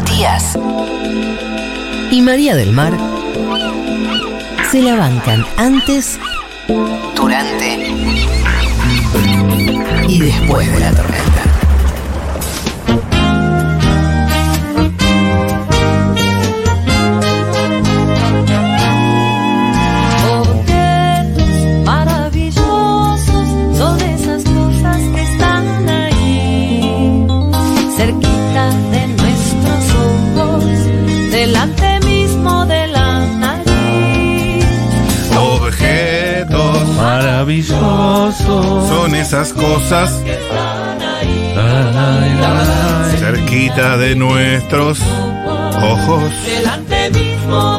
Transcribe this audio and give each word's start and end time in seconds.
Matías 0.00 0.56
y 2.12 2.22
María 2.22 2.54
del 2.54 2.70
Mar 2.70 2.96
se 4.70 4.80
la 4.80 4.94
bancan 4.94 5.44
antes, 5.56 6.20
durante 7.16 7.90
y 10.06 10.20
después 10.20 10.70
de 10.70 10.78
la 10.78 10.92
tormenta. 10.92 11.47
Delante 31.48 32.00
mismo 32.00 32.66
de 32.66 32.86
la 32.88 33.20
nariz. 33.44 34.66
Objetos 35.34 36.88
Maravilloso. 36.96 38.86
son 38.88 39.14
esas 39.14 39.52
cosas 39.54 40.10
cerquita 43.18 43.96
de 43.96 44.14
nuestros 44.14 45.00
ojos. 45.82 46.32
Delante 46.44 47.10
mismo 47.10 47.27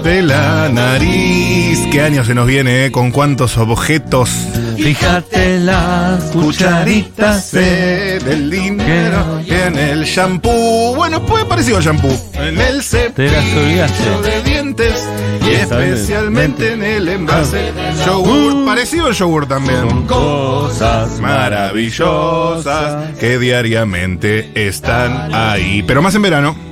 De 0.03 0.21
la 0.23 0.69
nariz. 0.69 1.79
¿Qué 1.91 2.01
año 2.01 2.23
se 2.23 2.33
nos 2.33 2.47
viene, 2.47 2.85
eh? 2.85 2.91
¿Con 2.91 3.11
cuántos 3.11 3.57
objetos? 3.57 4.29
Fíjate 4.77 5.59
las 5.59 6.23
cucharitas 6.31 7.45
Se 7.45 8.19
del 8.19 8.49
dinero 8.49 9.41
en 9.45 9.77
el 9.77 10.05
shampoo. 10.05 10.95
Bueno, 10.95 11.21
pues 11.25 11.43
parecido 11.45 11.77
al 11.77 11.83
shampoo. 11.83 12.17
En 12.35 12.59
el 12.59 12.81
cepillo 12.81 13.31
olvidaste. 13.57 14.21
de 14.23 14.43
dientes 14.43 15.07
y 15.45 15.51
especialmente 15.51 16.73
en 16.73 16.83
el 16.83 17.07
envase. 17.09 17.71
Yogur, 18.05 18.65
parecido 18.65 19.07
al 19.07 19.13
yogur 19.13 19.47
también. 19.47 20.07
Cosas 20.07 21.19
maravillosas 21.19 23.17
que 23.19 23.37
diariamente 23.37 24.51
están 24.67 25.33
ahí. 25.33 25.83
Pero 25.83 26.01
más 26.01 26.15
en 26.15 26.21
verano. 26.21 26.68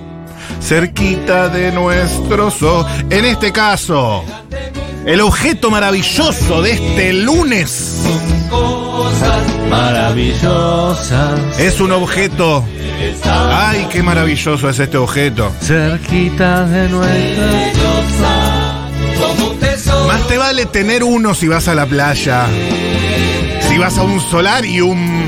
Cerquita 0.68 1.48
de 1.48 1.72
nuestros 1.72 2.62
ojos. 2.62 2.92
En 3.10 3.24
este 3.24 3.54
caso, 3.54 4.22
el 5.06 5.22
objeto 5.22 5.72
maravilloso 5.72 6.62
de 6.62 6.74
este 6.74 7.14
lunes 7.14 8.04
maravillosas. 9.70 11.58
es 11.58 11.80
un 11.80 11.94
objeto. 11.94 12.66
Ay, 13.24 13.88
qué 13.90 14.04
maravilloso 14.04 14.70
es 14.70 14.80
este 14.80 14.98
objeto. 14.98 15.54
Cerquita 15.62 16.66
de 16.66 16.90
nuestra. 16.90 17.48
Más 20.06 20.28
te 20.28 20.38
vale 20.38 20.66
tener 20.66 21.06
uno 21.06 21.34
si 21.34 21.48
vas 21.48 21.70
a 21.70 21.76
la 21.76 21.86
playa. 21.86 22.46
Si 23.70 23.78
vas 23.78 23.98
a 23.98 24.04
un 24.04 24.20
solarium. 24.20 25.28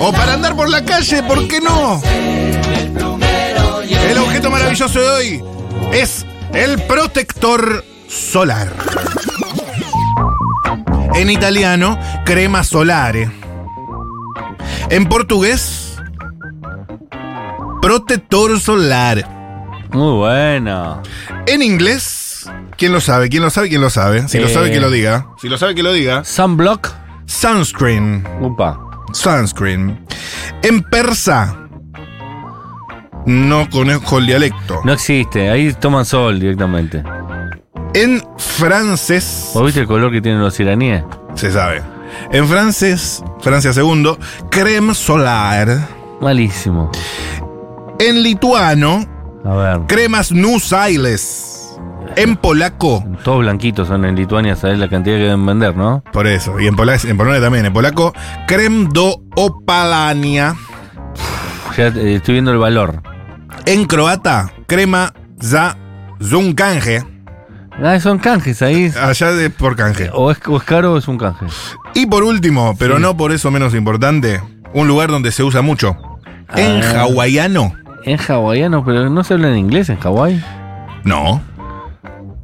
O 0.00 0.12
para 0.12 0.34
andar 0.34 0.56
por 0.56 0.68
la 0.68 0.84
calle, 0.84 1.22
¿por 1.22 1.46
qué 1.46 1.60
no? 1.60 2.02
El 3.90 4.18
objeto 4.18 4.50
maravilloso 4.50 5.00
de 5.00 5.08
hoy 5.08 5.44
es 5.92 6.26
el 6.52 6.80
protector 6.82 7.84
solar. 8.08 8.72
En 11.14 11.30
italiano, 11.30 11.98
crema 12.24 12.64
solare. 12.64 13.30
En 14.90 15.06
portugués, 15.08 15.96
protector 17.82 18.58
solar. 18.60 19.26
Muy 19.90 20.12
bueno. 20.18 21.02
En 21.46 21.62
inglés, 21.62 22.50
¿quién 22.76 22.92
lo 22.92 23.00
sabe? 23.00 23.28
¿Quién 23.28 23.42
lo 23.42 23.50
sabe? 23.50 23.68
¿Quién 23.68 23.80
lo 23.80 23.90
sabe? 23.90 24.28
Si 24.28 24.38
lo 24.38 24.46
Eh. 24.46 24.52
sabe, 24.54 24.70
que 24.70 24.80
lo 24.80 24.90
diga. 24.90 25.26
Si 25.40 25.48
lo 25.48 25.58
sabe, 25.58 25.74
que 25.74 25.82
lo 25.82 25.92
diga. 25.92 26.24
Sunblock. 26.24 26.88
Sunscreen. 27.26 28.26
Upa. 28.40 28.78
Sunscreen. 29.12 30.04
En 30.62 30.82
persa, 30.82 31.56
no 33.26 33.68
conozco 33.70 34.18
el 34.18 34.26
dialecto. 34.26 34.80
No 34.84 34.92
existe. 34.92 35.50
Ahí 35.50 35.72
toman 35.74 36.04
sol 36.04 36.38
directamente. 36.40 37.02
En 37.94 38.22
francés, 38.36 39.50
¿Vos 39.54 39.64
viste 39.64 39.80
el 39.80 39.86
color 39.86 40.10
que 40.12 40.20
tienen 40.20 40.40
los 40.40 40.58
iraníes? 40.60 41.04
se 41.34 41.50
sabe. 41.52 41.82
En 42.32 42.46
francés, 42.48 43.22
Francia 43.40 43.72
segundo, 43.72 44.18
creme 44.50 44.94
solar. 44.94 45.88
Malísimo. 46.20 46.90
En 47.98 48.22
lituano, 48.22 49.04
A 49.44 49.54
ver. 49.54 49.80
cremas 49.86 50.32
nusailes. 50.32 51.54
En 52.16 52.36
polaco, 52.36 53.04
Todos 53.22 53.40
blanquitos 53.40 53.86
son 53.88 54.04
en 54.04 54.16
Lituania, 54.16 54.56
sabés 54.56 54.78
la 54.78 54.88
cantidad 54.88 55.16
que 55.16 55.22
deben 55.24 55.44
vender, 55.46 55.76
¿no? 55.76 56.02
por 56.12 56.26
eso. 56.26 56.58
Y 56.58 56.66
en, 56.66 56.74
pola- 56.74 56.96
en 57.04 57.16
Polonia 57.16 57.40
también. 57.40 57.66
En 57.66 57.72
polaco, 57.72 58.12
creme 58.48 58.88
do 58.92 59.20
opalania. 59.36 60.56
Ya 61.78 61.86
eh, 61.86 62.16
estoy 62.16 62.34
viendo 62.34 62.50
el 62.52 62.58
valor. 62.58 63.02
En 63.64 63.86
croata, 63.86 64.50
crema 64.66 65.14
za 65.40 65.76
zunkange. 66.22 67.02
Ah, 67.82 68.00
son 68.00 68.18
canjes 68.18 68.60
ahí. 68.62 68.92
Allá 69.00 69.30
de 69.30 69.50
por 69.50 69.76
canje. 69.76 70.10
O 70.12 70.32
es, 70.32 70.38
o 70.48 70.56
es 70.56 70.64
caro 70.64 70.94
o 70.94 70.98
es 70.98 71.06
un 71.06 71.16
canje. 71.16 71.46
Y 71.94 72.06
por 72.06 72.24
último, 72.24 72.74
pero 72.76 72.96
Sí. 72.96 73.02
no 73.02 73.16
por 73.16 73.30
eso 73.30 73.52
menos 73.52 73.72
importante, 73.74 74.40
un 74.74 74.88
lugar 74.88 75.10
donde 75.10 75.30
se 75.30 75.44
usa 75.44 75.62
mucho. 75.62 75.96
En 76.56 76.82
Ah. 76.82 77.02
hawaiano, 77.02 77.72
En 78.04 78.18
hawaiano, 78.18 78.84
pero 78.84 79.08
no 79.10 79.22
se 79.22 79.34
habla 79.34 79.48
en 79.50 79.58
inglés 79.58 79.88
en 79.90 79.98
Hawái. 80.00 80.42
no. 81.04 81.40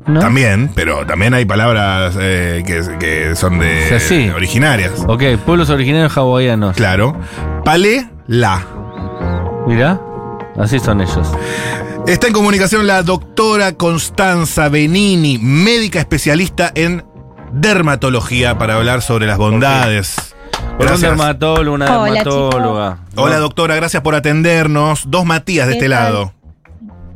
¿No? 0.06 0.20
También, 0.20 0.70
pero 0.74 1.06
también 1.06 1.32
hay 1.32 1.46
palabras 1.46 2.14
eh, 2.20 2.62
que, 2.66 2.82
que 3.00 3.34
son 3.34 3.58
de 3.58 3.86
O 3.86 3.88
sea, 3.88 4.00
sí. 4.00 4.28
originarias. 4.28 4.92
Ok, 5.08 5.22
pueblos 5.46 5.70
originarios 5.70 6.14
hawaianos. 6.18 6.76
Claro. 6.76 7.18
Pale 7.64 8.10
la. 8.26 8.60
Mirá, 9.66 10.00
así 10.58 10.78
son 10.78 11.00
ellos. 11.00 11.28
Está 12.06 12.26
en 12.26 12.32
comunicación 12.34 12.86
la 12.86 13.02
doctora 13.02 13.72
Constanza 13.72 14.68
Benini, 14.68 15.38
médica 15.38 15.98
especialista 15.98 16.70
en 16.74 17.04
dermatología, 17.52 18.58
para 18.58 18.74
hablar 18.74 19.00
sobre 19.00 19.26
las 19.26 19.38
bondades. 19.38 20.34
Por 20.76 20.90
un 20.90 21.00
dermatólogo, 21.00 21.74
una 21.74 21.98
Hola, 22.00 22.12
dermatóloga. 22.12 22.98
Hola 23.16 23.38
doctora, 23.38 23.76
gracias 23.76 24.02
por 24.02 24.14
atendernos. 24.14 25.04
Dos 25.08 25.24
Matías 25.24 25.66
de 25.66 25.74
¿Qué 25.74 25.78
este 25.78 25.88
tal? 25.88 26.04
lado. 26.12 26.32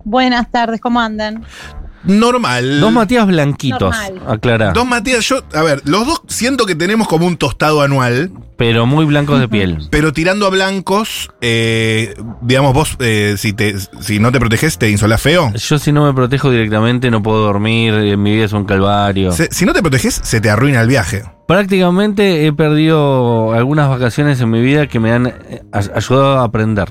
Buenas 0.05 0.51
tardes, 0.51 0.81
¿cómo 0.81 1.01
andan? 1.01 1.45
Normal. 2.05 2.81
Dos 2.81 2.93
Matías 2.93 3.27
blanquitos, 3.27 3.95
Normal. 3.97 4.23
aclara. 4.29 4.73
Dos 4.73 4.87
Matías, 4.87 5.27
yo, 5.29 5.43
a 5.55 5.63
ver, 5.63 5.83
los 5.85 6.07
dos 6.07 6.23
siento 6.29 6.65
que 6.67 6.75
tenemos 6.75 7.09
como 7.09 7.27
un 7.27 7.37
tostado 7.37 7.83
anual, 7.83 8.31
Pero 8.57 8.87
muy 8.87 9.05
blancos 9.05 9.39
de 9.41 9.49
piel. 9.49 9.79
pero 9.91 10.13
tirando 10.13 10.47
a 10.47 10.51
blancos, 10.51 11.31
eh, 11.41 12.15
digamos, 12.43 12.73
vos, 12.75 12.97
eh, 13.01 13.35
si, 13.39 13.53
te, 13.53 13.75
si 14.01 14.19
no 14.19 14.33
te 14.33 14.41
proteges, 14.41 14.79
te 14.79 14.91
insolás 14.91 15.21
feo. 15.21 15.53
Yo 15.55 15.79
si 15.79 15.93
no 15.93 16.05
me 16.07 16.15
protejo 16.15 16.51
directamente 16.51 17.11
no 17.11 17.23
puedo 17.23 17.39
dormir, 17.45 17.95
eh, 17.95 18.17
mi 18.17 18.35
vida 18.35 18.45
es 18.47 18.53
un 18.53 18.65
calvario. 18.65 19.33
Se- 19.33 19.49
si 19.53 19.65
no 19.65 19.73
te 19.73 19.81
proteges, 19.83 20.21
se 20.23 20.41
te 20.41 20.51
arruina 20.51 20.81
el 20.81 20.89
viaje. 20.89 21.23
Prácticamente 21.47 22.47
he 22.47 22.53
perdido 22.53 23.53
algunas 23.53 23.89
vacaciones 23.89 24.41
en 24.41 24.51
mi 24.51 24.61
vida 24.61 24.87
que 24.87 25.01
me 25.01 25.13
han 25.13 25.27
ay- 25.73 25.91
ayudado 25.95 26.39
a 26.41 26.45
aprender. 26.45 26.89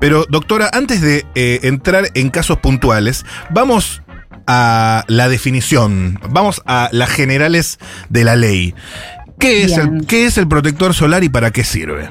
Pero, 0.00 0.24
doctora, 0.28 0.70
antes 0.72 1.00
de 1.00 1.26
eh, 1.34 1.60
entrar 1.64 2.06
en 2.14 2.30
casos 2.30 2.58
puntuales, 2.58 3.26
vamos 3.50 4.02
a 4.46 5.04
la 5.08 5.28
definición, 5.28 6.18
vamos 6.30 6.62
a 6.66 6.88
las 6.92 7.10
generales 7.10 7.78
de 8.08 8.24
la 8.24 8.36
ley. 8.36 8.74
¿Qué 9.38 9.64
es, 9.64 9.76
el, 9.76 10.06
¿Qué 10.06 10.26
es 10.26 10.38
el 10.38 10.48
protector 10.48 10.94
solar 10.94 11.22
y 11.22 11.28
para 11.28 11.50
qué 11.50 11.64
sirve? 11.64 12.10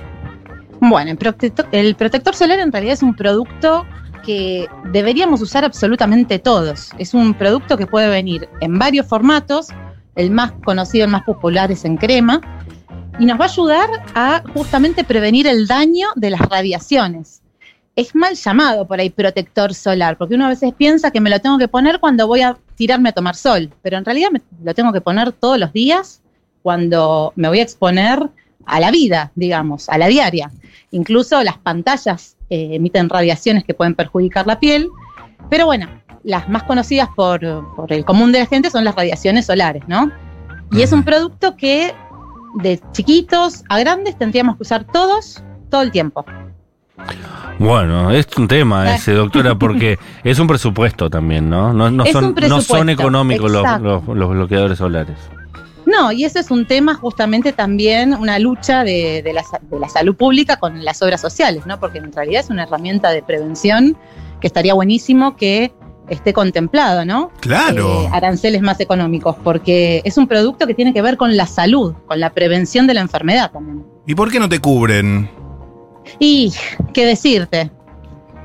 Bueno, 0.80 1.12
el 1.12 1.18
protector, 1.18 1.68
el 1.72 1.96
protector 1.96 2.36
solar 2.36 2.60
en 2.60 2.72
realidad 2.72 2.94
es 2.94 3.02
un 3.02 3.16
producto 3.16 3.86
que 4.26 4.68
deberíamos 4.92 5.42
usar 5.42 5.64
absolutamente 5.64 6.40
todos. 6.40 6.90
Es 6.98 7.14
un 7.14 7.34
producto 7.34 7.78
que 7.78 7.88
puede 7.88 8.10
venir 8.10 8.50
en 8.62 8.78
varios 8.78 9.08
formatos. 9.08 9.68
El 10.16 10.32
más 10.32 10.52
conocido, 10.64 11.06
el 11.06 11.12
más 11.12 11.24
popular 11.24 11.72
es 11.72 11.86
en 11.86 11.98
crema. 11.98 12.42
Y 13.20 13.26
nos 13.26 13.40
va 13.40 13.46
a 13.46 13.48
ayudar 13.48 13.90
a 14.14 14.44
justamente 14.54 15.04
prevenir 15.04 15.48
el 15.48 15.68
daño 15.68 16.08
de 16.16 16.32
las 16.32 16.42
radiaciones. 16.42 17.42
Es 17.96 18.14
mal 18.14 18.36
llamado 18.36 18.88
por 18.88 19.00
ahí 19.00 19.10
protector 19.10 19.74
solar, 19.74 20.18
porque 20.18 20.36
uno 20.36 20.46
a 20.46 20.50
veces 20.50 20.74
piensa 20.74 21.12
que 21.12 21.22
me 21.22 21.30
lo 21.30 21.40
tengo 21.40 21.58
que 21.58 21.68
poner 21.70 22.00
cuando 22.00 22.28
voy 22.28 22.42
a 22.42 22.58
tirarme 22.76 23.10
a 23.10 23.12
tomar 23.14 23.36
sol, 23.36 23.72
pero 23.82 23.98
en 23.98 24.04
realidad 24.04 24.30
me 24.32 24.42
lo 24.64 24.74
tengo 24.74 24.92
que 24.92 25.00
poner 25.00 25.32
todos 25.32 25.58
los 25.58 25.72
días 25.72 26.22
cuando 26.62 27.32
me 27.36 27.48
voy 27.48 27.60
a 27.60 27.64
exponer 27.64 28.30
a 28.66 28.80
la 28.80 28.92
vida, 28.92 29.32
digamos, 29.36 29.88
a 29.88 29.98
la 29.98 30.08
diaria. 30.08 30.52
Incluso 30.92 31.42
las 31.44 31.58
pantallas 31.58 32.36
eh, 32.50 32.70
emiten 32.74 33.08
radiaciones 33.08 33.64
que 33.64 33.74
pueden 33.74 33.96
perjudicar 33.96 34.46
la 34.46 34.60
piel, 34.60 34.90
pero 35.50 35.66
bueno, 35.66 35.88
las 36.24 36.50
más 36.50 36.64
conocidas 36.64 37.08
por, 37.16 37.40
por 37.76 37.94
el 37.94 38.04
común 38.04 38.32
de 38.32 38.40
la 38.40 38.46
gente 38.46 38.70
son 38.72 38.84
las 38.84 38.96
radiaciones 38.96 39.46
solares, 39.46 39.84
¿no? 39.88 40.12
Y 40.72 40.82
es 40.82 40.92
un 40.92 41.04
producto 41.04 41.56
que 41.56 41.94
de 42.56 42.82
chiquitos 42.92 43.64
a 43.70 43.80
grandes 43.80 44.18
tendríamos 44.18 44.58
que 44.58 44.64
usar 44.64 44.86
todos, 44.86 45.44
todo 45.70 45.82
el 45.82 45.92
tiempo. 45.92 46.26
Bueno, 47.60 48.12
es 48.12 48.28
un 48.38 48.48
tema 48.48 48.96
ese, 48.96 49.14
doctora, 49.14 49.56
porque 49.56 49.98
es 50.24 50.40
un 50.40 50.48
presupuesto 50.48 51.10
también, 51.10 51.50
¿no? 51.50 51.74
No, 51.74 51.90
no 51.92 52.04
Es 52.04 52.12
son, 52.12 52.36
no 52.48 52.62
son 52.62 52.90
económicos 52.90 53.52
los, 53.52 53.62
exacto. 53.64 54.04
los- 54.08 54.18
los 54.18 54.30
bloqueadores 54.32 54.78
solares. 54.78 55.18
No, 55.86 56.12
y 56.12 56.26
ese 56.26 56.40
es 56.40 56.50
un 56.52 56.66
tema 56.66 56.96
justamente 56.96 57.54
también, 57.54 58.14
una 58.16 58.40
lucha 58.40 58.84
de, 58.84 59.22
de 59.24 59.34
la, 59.34 59.44
sa- 59.44 59.60
de 59.62 59.80
la 59.80 59.88
salud 59.88 60.16
pública 60.16 60.58
con 60.58 60.84
las 60.84 61.02
obras 61.02 61.22
sociales, 61.22 61.66
¿no? 61.68 61.80
Porque 61.80 62.00
en 62.00 62.12
realidad 62.12 62.42
es 62.44 62.50
una 62.50 62.64
herramienta 62.64 63.12
de 63.12 63.22
prevención 63.22 63.96
que 64.42 64.48
estaría 64.48 64.74
buenísimo 64.74 65.36
que 65.38 65.72
esté 66.10 66.34
contemplado, 66.34 67.06
¿no? 67.06 67.32
Claro. 67.40 68.04
Eh, 68.04 68.10
aranceles 68.12 68.62
más 68.62 68.80
económicos, 68.80 69.36
porque 69.44 70.02
es 70.06 70.18
un 70.18 70.28
producto 70.28 70.66
que 70.68 70.74
tiene 70.74 70.92
que 70.94 71.02
ver 71.04 71.18
con 71.18 71.38
la 71.38 71.46
salud, 71.46 71.94
con 72.08 72.20
la 72.20 72.32
prevención 72.32 72.88
de 72.88 72.96
la 72.96 73.02
enfermedad 73.02 73.52
también. 73.52 73.84
¿Y 74.08 74.16
por 74.16 74.32
qué 74.32 74.40
no 74.40 74.50
te 74.50 74.60
cubren? 74.60 75.30
Y, 76.20 76.54
¿qué 76.94 77.06
decirte? 77.06 77.72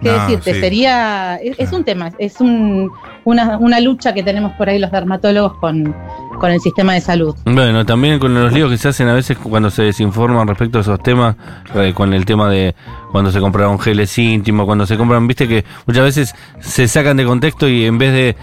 ¿Qué 0.03 0.09
No, 0.11 0.19
decirte? 0.23 0.55
sí. 0.55 0.61
Sería, 0.61 1.37
es, 1.37 1.59
es 1.59 1.73
un 1.73 1.85
tema, 1.85 2.11
es 2.19 2.41
un- 2.41 2.91
una, 3.25 3.59
una 3.59 3.81
lucha 3.81 4.15
que 4.15 4.23
tenemos 4.23 4.53
por 4.53 4.69
ahí 4.71 4.79
los 4.79 4.91
dermatólogos 4.91 5.59
con, 5.59 5.95
con 6.41 6.51
el 6.51 6.59
sistema 6.61 6.95
de 6.95 7.03
salud. 7.03 7.37
Bueno, 7.45 7.85
también 7.85 8.19
con 8.19 8.33
los 8.33 8.51
líos 8.51 8.71
que 8.71 8.79
se 8.79 8.89
hacen 8.89 9.09
a 9.09 9.12
veces 9.15 9.37
cuando 9.37 9.71
se 9.71 9.83
desinforman 9.83 10.49
respecto 10.49 10.79
a 10.79 10.81
esos 10.81 11.03
temas, 11.03 11.37
eh, 11.75 11.93
con 11.95 12.15
el 12.15 12.25
tema 12.25 12.49
de 12.49 12.75
cuando 13.12 13.31
se 13.31 13.41
compraron 13.41 13.79
geles 13.79 14.17
íntimos, 14.17 14.65
cuando 14.65 14.87
se 14.87 14.97
compran, 14.97 15.27
viste 15.27 15.47
que 15.47 15.67
muchas 15.87 16.05
veces 16.05 16.35
se 16.61 16.89
sacan 16.89 17.19
de 17.19 17.27
contexto 17.27 17.69
y 17.69 17.85
en 17.85 17.99
vez 17.99 18.12
de, 18.15 18.37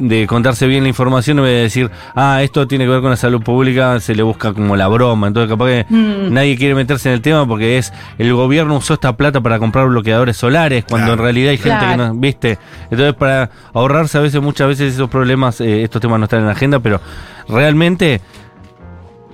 de 0.00 0.26
contarse 0.26 0.66
bien 0.66 0.82
la 0.82 0.88
información, 0.90 1.38
en 1.38 1.44
vez 1.44 1.52
de 1.54 1.62
decir, 1.62 1.90
ah, 2.14 2.42
esto 2.42 2.66
tiene 2.68 2.84
que 2.84 2.90
ver 2.90 3.00
con 3.00 3.10
la 3.10 3.16
salud 3.16 3.40
pública, 3.42 3.98
se 4.00 4.14
le 4.14 4.22
busca 4.22 4.52
como 4.52 4.76
la 4.76 4.86
broma. 4.88 5.26
Entonces, 5.28 5.48
capaz 5.50 5.66
que 5.66 5.86
Mm. 5.88 6.32
nadie 6.34 6.56
quiere 6.56 6.74
meterse 6.74 7.08
en 7.08 7.14
el 7.14 7.22
tema 7.22 7.46
porque 7.46 7.78
es 7.78 7.92
el 8.18 8.32
gobierno 8.34 8.76
usó 8.76 8.94
esta 8.94 9.16
plata 9.16 9.40
para 9.40 9.58
comprar 9.58 9.86
bloqueadores 9.88 10.36
solares, 10.36 10.84
cuando 10.84 11.06
Claro. 11.06 11.20
en 11.22 11.24
realidad 11.24 11.50
hay 11.52 11.56
gente 11.58 11.78
Claro. 11.78 11.90
que 11.90 11.96
no, 12.08 12.14
viste. 12.14 12.58
Entonces, 12.90 13.14
para 13.14 13.50
ahorrarse 13.72 14.18
a 14.18 14.20
veces, 14.20 14.42
muchas 14.42 14.68
veces 14.68 14.94
esos 14.94 15.08
problemas, 15.08 15.60
eh, 15.60 15.82
estos 15.82 16.00
temas 16.02 16.18
no 16.18 16.24
están 16.24 16.40
en 16.40 16.46
la 16.46 16.52
agenda, 16.52 16.80
pero 16.80 17.00
realmente 17.48 18.20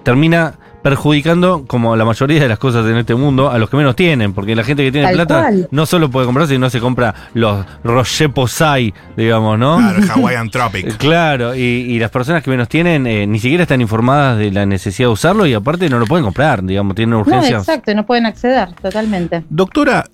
termina 0.03 0.55
perjudicando, 0.85 1.65
como 1.67 1.97
la 1.97 2.05
mayoría 2.05 2.41
de 2.43 2.47
las 2.49 2.59
cosas 2.59 2.85
en 2.87 2.99
este 2.99 3.15
mundo, 3.15 3.51
a 3.51 3.57
los 3.59 3.71
que 3.71 3.77
menos 3.79 3.97
tienen, 3.97 4.35
porque 4.35 4.55
la 4.55 4.63
gente 4.63 4.85
que 4.85 4.93
tiene 4.93 5.07
Tal 5.07 5.15
plata 5.17 5.41
cual. 5.41 5.69
no 5.71 5.87
solo 5.87 6.11
puede 6.11 6.27
comprarse, 6.27 6.53
sino 6.55 6.69
se 6.69 6.79
compra 6.79 7.15
los 7.33 7.65
Rocher 7.83 8.31
Posay, 8.31 8.93
digamos, 9.17 9.59
¿no? 9.59 9.79
Claro, 9.79 9.99
el 9.99 10.11
Hawaiian 10.11 10.47
Eh, 10.47 10.51
Tropic. 10.51 10.97
Claro, 10.99 11.55
y, 11.57 11.61
y 11.61 11.99
las 11.99 12.11
personas 12.11 12.43
que 12.43 12.51
menos 12.51 12.69
tienen 12.69 13.07
eh, 13.07 13.27
ni 13.27 13.39
siquiera 13.41 13.63
están 13.63 13.81
informadas 13.81 14.39
de 14.39 14.51
la 14.53 14.67
necesidad 14.67 15.09
de 15.09 15.13
usarlo 15.15 15.47
y 15.47 15.55
aparte 15.55 15.89
no 15.89 15.99
lo 15.99 16.05
pueden 16.07 16.25
comprar, 16.25 16.63
digamos, 16.63 16.95
tienen 16.95 17.13
No, 17.15 17.21
urgencias. 17.21 17.63
exacto, 17.67 17.95
no 17.95 18.05
pueden 18.05 18.27
acceder 18.27 18.75
totalmente. 18.75 19.43
Doctora, 19.49 20.05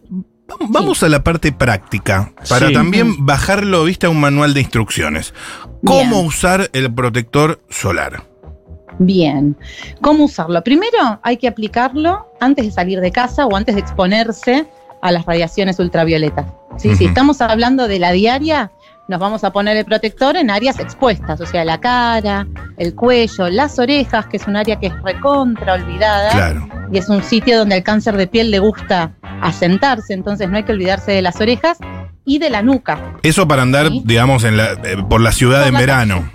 vam- 0.48 0.66
vamos 0.68 1.02
a 1.02 1.08
la 1.08 1.24
parte 1.24 1.50
práctica, 1.50 2.30
para 2.48 2.68
Sí. 2.68 2.72
también 2.72 3.26
bajarlo, 3.26 3.82
viste, 3.84 4.06
a 4.06 4.10
un 4.10 4.20
manual 4.20 4.54
de 4.54 4.60
instrucciones. 4.60 5.34
¿Cómo 5.84 6.10
Bien. 6.18 6.26
usar 6.26 6.70
el 6.72 6.94
protector 6.94 7.60
solar? 7.70 8.29
Bien. 8.98 9.56
¿Cómo 10.00 10.24
usarlo? 10.24 10.62
Primero 10.62 11.18
hay 11.22 11.36
que 11.36 11.48
aplicarlo 11.48 12.26
antes 12.40 12.64
de 12.66 12.70
salir 12.72 13.00
de 13.00 13.10
casa 13.12 13.46
o 13.46 13.56
antes 13.56 13.74
de 13.74 13.80
exponerse 13.80 14.66
a 15.02 15.12
las 15.12 15.24
radiaciones 15.24 15.78
ultravioletas. 15.78 16.46
¿sí? 16.76 16.94
Si 16.96 17.04
Ujú. 17.04 17.08
estamos 17.10 17.40
hablando 17.40 17.88
de 17.88 17.98
la 17.98 18.12
diaria, 18.12 18.70
nos 19.08 19.18
vamos 19.18 19.42
a 19.44 19.50
poner 19.50 19.76
el 19.76 19.84
protector 19.84 20.36
en 20.36 20.50
áreas 20.50 20.78
expuestas, 20.78 21.40
o 21.40 21.46
sea, 21.46 21.64
la 21.64 21.80
cara, 21.80 22.46
el 22.76 22.94
cuello, 22.94 23.48
las 23.48 23.78
orejas, 23.78 24.26
que 24.26 24.36
es 24.36 24.46
un 24.46 24.56
área 24.56 24.78
que 24.78 24.86
es 24.88 25.02
recontra 25.02 25.74
olvidada. 25.74 26.30
Claro. 26.32 26.68
y 26.92 26.98
es 26.98 27.08
un 27.08 27.22
sitio 27.22 27.56
donde 27.56 27.76
el 27.76 27.82
cáncer 27.84 28.16
de 28.16 28.26
piel 28.26 28.50
le 28.50 28.58
gusta 28.58 29.12
asentarse, 29.42 30.12
entonces 30.12 30.48
no 30.50 30.56
hay 30.56 30.64
que 30.64 30.72
olvidarse 30.72 31.12
de 31.12 31.22
las 31.22 31.40
orejas 31.40 31.78
y 32.24 32.38
de 32.38 32.50
la 32.50 32.62
nuca. 32.62 33.14
Eso 33.22 33.46
para 33.46 33.62
andar, 33.62 33.88
Sí. 33.88 34.02
digamos, 34.04 34.42
en 34.44 34.56
la, 34.56 34.72
eh, 34.72 34.96
por 35.08 35.20
la 35.20 35.30
ciudad 35.32 35.60
Por 35.60 35.68
en 35.68 35.74
la 35.74 35.80
verano. 35.80 36.30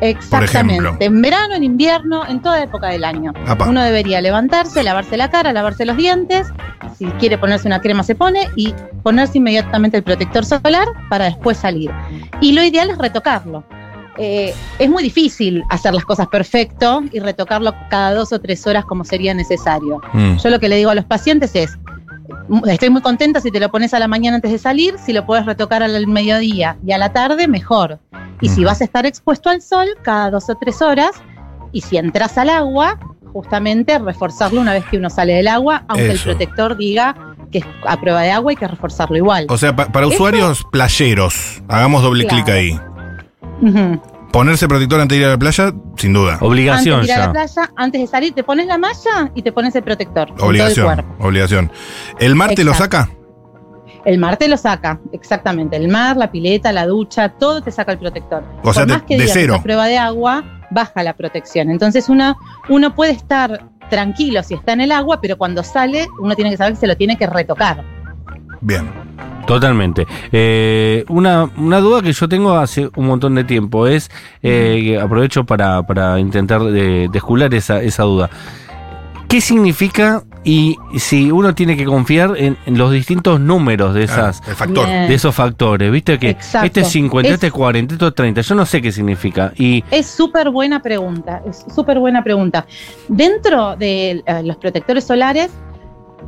Exactamente. 0.00 0.74
ejemplo. 0.74 0.96
En 1.00 1.20
verano, 1.22 1.54
en 1.54 1.64
invierno, 1.64 2.26
en 2.26 2.40
toda 2.40 2.62
época 2.62 2.88
del 2.88 3.04
año. 3.04 3.32
Apa. 3.46 3.66
Uno 3.68 3.82
debería 3.82 4.20
levantarse, 4.20 4.82
lavarse 4.82 5.16
la 5.16 5.30
cara, 5.30 5.52
lavarse 5.52 5.84
los 5.84 5.96
dientes. 5.96 6.48
Si 6.98 7.06
quiere 7.18 7.36
ponerse 7.38 7.66
una 7.68 7.80
crema, 7.80 8.02
se 8.02 8.14
pone 8.14 8.48
y 8.56 8.74
ponerse 9.02 9.38
inmediatamente 9.38 9.96
el 9.96 10.02
protector 10.02 10.44
solar 10.44 10.88
para 11.08 11.26
después 11.26 11.56
salir. 11.58 11.90
Y 12.40 12.52
lo 12.52 12.62
ideal 12.62 12.90
es 12.90 12.98
retocarlo. 12.98 13.64
Eh, 14.18 14.54
es 14.78 14.90
muy 14.90 15.02
difícil 15.02 15.62
hacer 15.70 15.94
las 15.94 16.04
cosas 16.04 16.26
perfecto 16.28 17.02
y 17.10 17.20
retocarlo 17.20 17.74
cada 17.88 18.12
dos 18.14 18.32
o 18.32 18.38
tres 18.40 18.66
horas 18.66 18.84
como 18.84 19.04
sería 19.04 19.32
necesario. 19.32 20.00
Mm. 20.12 20.36
Yo 20.36 20.50
lo 20.50 20.58
que 20.60 20.68
le 20.68 20.76
digo 20.76 20.90
a 20.90 20.94
los 20.94 21.04
pacientes 21.06 21.54
es, 21.54 21.78
"M- 22.50 22.60
estoy 22.66 22.90
muy 22.90 23.00
contenta 23.00 23.40
si 23.40 23.50
te 23.50 23.60
lo 23.60 23.70
pones 23.70 23.94
a 23.94 23.98
la 23.98 24.08
mañana 24.08 24.34
antes 24.36 24.50
de 24.50 24.58
salir, 24.58 24.96
si 24.98 25.12
lo 25.14 25.24
puedes 25.24 25.46
retocar 25.46 25.82
al 25.82 26.06
mediodía 26.06 26.76
y 26.86 26.92
a 26.92 26.98
la 26.98 27.12
tarde, 27.12 27.48
mejor. 27.48 27.98
Y 28.40 28.48
si 28.48 28.64
vas 28.64 28.80
a 28.80 28.84
estar 28.84 29.06
expuesto 29.06 29.50
al 29.50 29.60
sol 29.62 29.86
cada 30.02 30.30
dos 30.30 30.48
o 30.50 30.54
tres 30.56 30.80
horas, 30.82 31.10
y 31.72 31.80
si 31.82 31.96
entras 31.98 32.36
al 32.38 32.50
agua, 32.50 32.98
justamente 33.32 33.98
reforzarlo 33.98 34.60
una 34.60 34.72
vez 34.72 34.84
que 34.86 34.96
uno 34.98 35.08
sale 35.10 35.34
del 35.34 35.48
agua, 35.48 35.84
aunque 35.88 36.10
el 36.10 36.18
protector 36.18 36.76
diga 36.76 37.14
que 37.52 37.58
es 37.58 37.64
a 37.86 38.00
prueba 38.00 38.22
de 38.22 38.30
agua 38.32 38.50
hay 38.50 38.56
que 38.56 38.66
reforzarlo 38.68 39.16
igual. 39.16 39.46
O 39.48 39.58
sea, 39.58 39.74
pa- 39.74 39.86
para 39.86 40.06
Eso- 40.06 40.14
usuarios 40.14 40.64
playeros, 40.72 41.62
hagamos 41.68 42.02
doble 42.02 42.26
Claro. 42.26 42.44
clic 42.44 42.54
ahí. 42.54 42.80
Ujú. 43.60 44.00
Ponerse 44.32 44.68
protector 44.68 45.00
antes 45.00 45.16
de 45.18 45.22
ir 45.22 45.26
a 45.26 45.30
la 45.32 45.38
playa, 45.38 45.72
sin 45.96 46.12
duda. 46.12 46.38
Obligación 46.40 47.00
Antes 47.00 47.08
de 47.08 47.12
ir 47.14 47.18
a 47.18 47.20
la 47.20 47.26
ya. 47.26 47.32
playa, 47.32 47.70
antes 47.76 48.00
de 48.00 48.06
salir, 48.06 48.32
te 48.32 48.44
pones 48.44 48.66
la 48.66 48.78
malla 48.78 49.30
y 49.34 49.42
te 49.42 49.50
pones 49.52 49.74
el 49.74 49.82
protector. 49.82 50.28
en 50.28 50.36
todo 50.36 50.46
el 50.46 50.50
Obligación, 50.60 50.86
cuerpo. 50.86 51.14
obligación. 51.26 51.72
¿El 52.20 52.36
mar 52.36 52.54
te 52.54 52.62
lo 52.64 52.72
saca? 52.74 53.10
El 54.04 54.18
mar 54.18 54.36
te 54.36 54.48
lo 54.48 54.56
saca, 54.56 54.98
exactamente. 55.12 55.76
El 55.76 55.88
mar, 55.88 56.16
la 56.16 56.30
pileta, 56.30 56.72
la 56.72 56.86
ducha, 56.86 57.28
todo 57.28 57.60
te 57.60 57.70
saca 57.70 57.92
el 57.92 57.98
protector. 57.98 58.42
O 58.62 58.72
sea, 58.72 58.82
Por 58.82 58.88
de- 58.88 58.92
más 58.94 59.02
que 59.02 59.14
de 59.16 59.20
digas 59.22 59.34
que 59.36 59.40
cero. 59.42 59.54
es 59.54 59.60
a 59.60 59.62
prueba 59.62 59.86
de 59.86 59.98
agua, 59.98 60.44
baja 60.70 61.02
la 61.02 61.14
protección. 61.14 61.70
Entonces 61.70 62.08
uno, 62.08 62.36
uno 62.68 62.94
puede 62.94 63.12
estar 63.12 63.66
tranquilo 63.90 64.42
si 64.42 64.54
está 64.54 64.72
en 64.72 64.80
el 64.82 64.92
agua, 64.92 65.20
pero 65.20 65.36
cuando 65.36 65.62
sale, 65.62 66.06
uno 66.20 66.34
tiene 66.34 66.50
que 66.50 66.56
saber 66.56 66.72
que 66.74 66.80
se 66.80 66.86
lo 66.86 66.96
tiene 66.96 67.16
que 67.18 67.26
retocar. 67.26 67.82
Bien. 68.62 68.88
Totalmente. 69.46 70.06
Eh, 70.30 71.04
una, 71.08 71.50
una 71.56 71.80
duda 71.80 72.02
que 72.02 72.12
yo 72.12 72.28
tengo 72.28 72.52
hace 72.52 72.88
un 72.94 73.06
montón 73.06 73.34
de 73.34 73.42
tiempo 73.44 73.86
es, 73.88 74.10
eh, 74.42 74.98
aprovecho 75.02 75.44
para, 75.44 75.82
para 75.82 76.20
intentar 76.20 76.62
de, 76.62 77.08
descular 77.10 77.52
esa, 77.54 77.82
esa 77.82 78.04
duda. 78.04 78.30
¿Qué 79.28 79.40
significa 79.40 80.22
y 80.42 80.78
si 80.96 81.30
uno 81.30 81.54
tiene 81.54 81.76
que 81.76 81.84
confiar 81.84 82.32
en, 82.36 82.56
en 82.64 82.78
los 82.78 82.90
distintos 82.92 83.38
números 83.40 83.92
de 83.94 84.04
esas... 84.04 84.40
Ah, 84.40 84.44
el 84.50 84.56
factor. 84.56 84.86
Bien. 84.86 85.08
De 85.08 85.14
esos 85.14 85.34
factores, 85.34 85.92
viste 85.92 86.18
que 86.18 86.30
Exacto. 86.30 86.66
este 86.66 86.80
es 86.80 86.88
50, 86.88 87.28
Es- 87.28 87.34
este 87.34 87.46
es 87.48 87.52
40, 87.52 87.94
esto 87.94 88.06
es 88.08 88.14
30, 88.14 88.40
yo 88.40 88.54
no 88.54 88.64
sé 88.64 88.80
qué 88.80 88.90
significa. 88.90 89.52
Y 89.56 89.84
Es 89.90 90.06
súper 90.06 90.50
buena 90.50 90.80
pregunta, 90.80 91.42
es 91.46 91.64
súper 91.74 91.98
buena 91.98 92.24
pregunta. 92.24 92.66
Dentro 93.08 93.76
de 93.76 94.22
eh, 94.24 94.42
los 94.42 94.56
protectores 94.56 95.04
solares, 95.04 95.50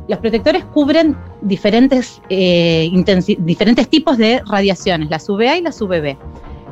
los 0.07 0.19
protectores 0.19 0.63
cubren 0.65 1.15
diferentes, 1.41 2.21
eh, 2.29 2.91
diferentes 3.39 3.87
tipos 3.87 4.17
de 4.17 4.41
radiaciones, 4.47 5.09
las 5.09 5.27
UVA 5.29 5.57
y 5.57 5.61
las 5.61 5.81
UVB. 5.81 6.17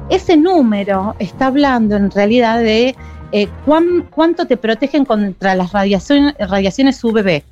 Ese 0.10 0.36
número 0.38 1.16
está 1.20 1.48
hablando 1.48 1.96
en 1.96 2.12
realidad 2.12 2.60
de 2.60 2.96
eh, 3.32 3.48
cuán- 3.66 4.08
cuánto 4.10 4.46
te 4.46 4.58
protegen 4.58 5.06
contra 5.06 5.56
las 5.56 5.72
radiaciones, 5.72 6.36
radiaciones 6.40 7.04
UVB. 7.04 7.44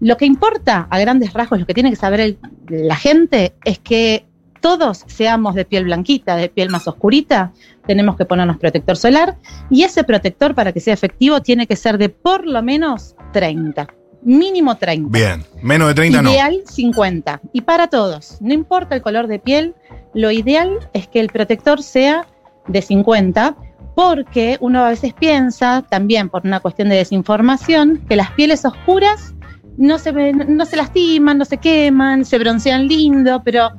Lo 0.00 0.16
que 0.16 0.26
importa 0.26 0.86
a 0.90 0.98
grandes 0.98 1.32
rasgos, 1.32 1.58
lo 1.60 1.66
que 1.66 1.74
tiene 1.74 1.90
que 1.90 1.96
saber 1.96 2.20
el- 2.20 2.38
la 2.68 2.96
gente 2.96 3.54
es 3.64 3.78
que 3.78 4.26
todos 4.60 5.04
seamos 5.06 5.54
de 5.54 5.64
piel 5.64 5.84
blanquita, 5.84 6.36
de 6.36 6.48
piel 6.48 6.70
más 6.70 6.88
oscurita, 6.88 7.52
tenemos 7.86 8.16
que 8.16 8.24
ponernos 8.24 8.58
protector 8.58 8.96
solar 8.96 9.36
y 9.70 9.84
ese 9.84 10.02
protector 10.04 10.54
para 10.54 10.72
que 10.72 10.80
sea 10.80 10.92
efectivo 10.94 11.40
tiene 11.40 11.66
que 11.66 11.76
ser 11.76 11.98
de 11.98 12.08
por 12.08 12.46
lo 12.46 12.62
menos 12.62 13.14
30, 13.32 13.86
mínimo 14.22 14.76
30. 14.76 15.08
Bien. 15.16 15.44
Menos 15.62 15.88
de 15.88 15.94
30 15.94 16.20
no. 16.22 16.30
Ideal 16.30 16.62
50. 16.66 17.40
Y 17.52 17.60
para 17.60 17.86
todos, 17.86 18.38
no 18.40 18.52
importa 18.52 18.96
el 18.96 19.02
color 19.02 19.28
de 19.28 19.38
piel, 19.38 19.74
lo 20.14 20.30
ideal 20.30 20.90
es 20.94 21.06
que 21.06 21.20
el 21.20 21.28
protector 21.28 21.82
sea 21.82 22.26
de 22.66 22.82
50, 22.82 23.54
porque 23.96 24.58
uno 24.60 24.84
a 24.84 24.90
veces 24.90 25.14
piensa, 25.14 25.80
también 25.88 26.28
por 26.28 26.46
una 26.46 26.60
cuestión 26.60 26.90
de 26.90 26.96
desinformación, 26.96 28.02
que 28.06 28.14
las 28.14 28.30
pieles 28.32 28.66
oscuras 28.66 29.34
no 29.78 29.98
se, 29.98 30.12
no 30.34 30.66
se 30.66 30.76
lastiman, 30.76 31.38
no 31.38 31.46
se 31.46 31.56
queman, 31.56 32.26
se 32.26 32.38
broncean 32.38 32.88
lindo, 32.88 33.40
pero 33.42 33.70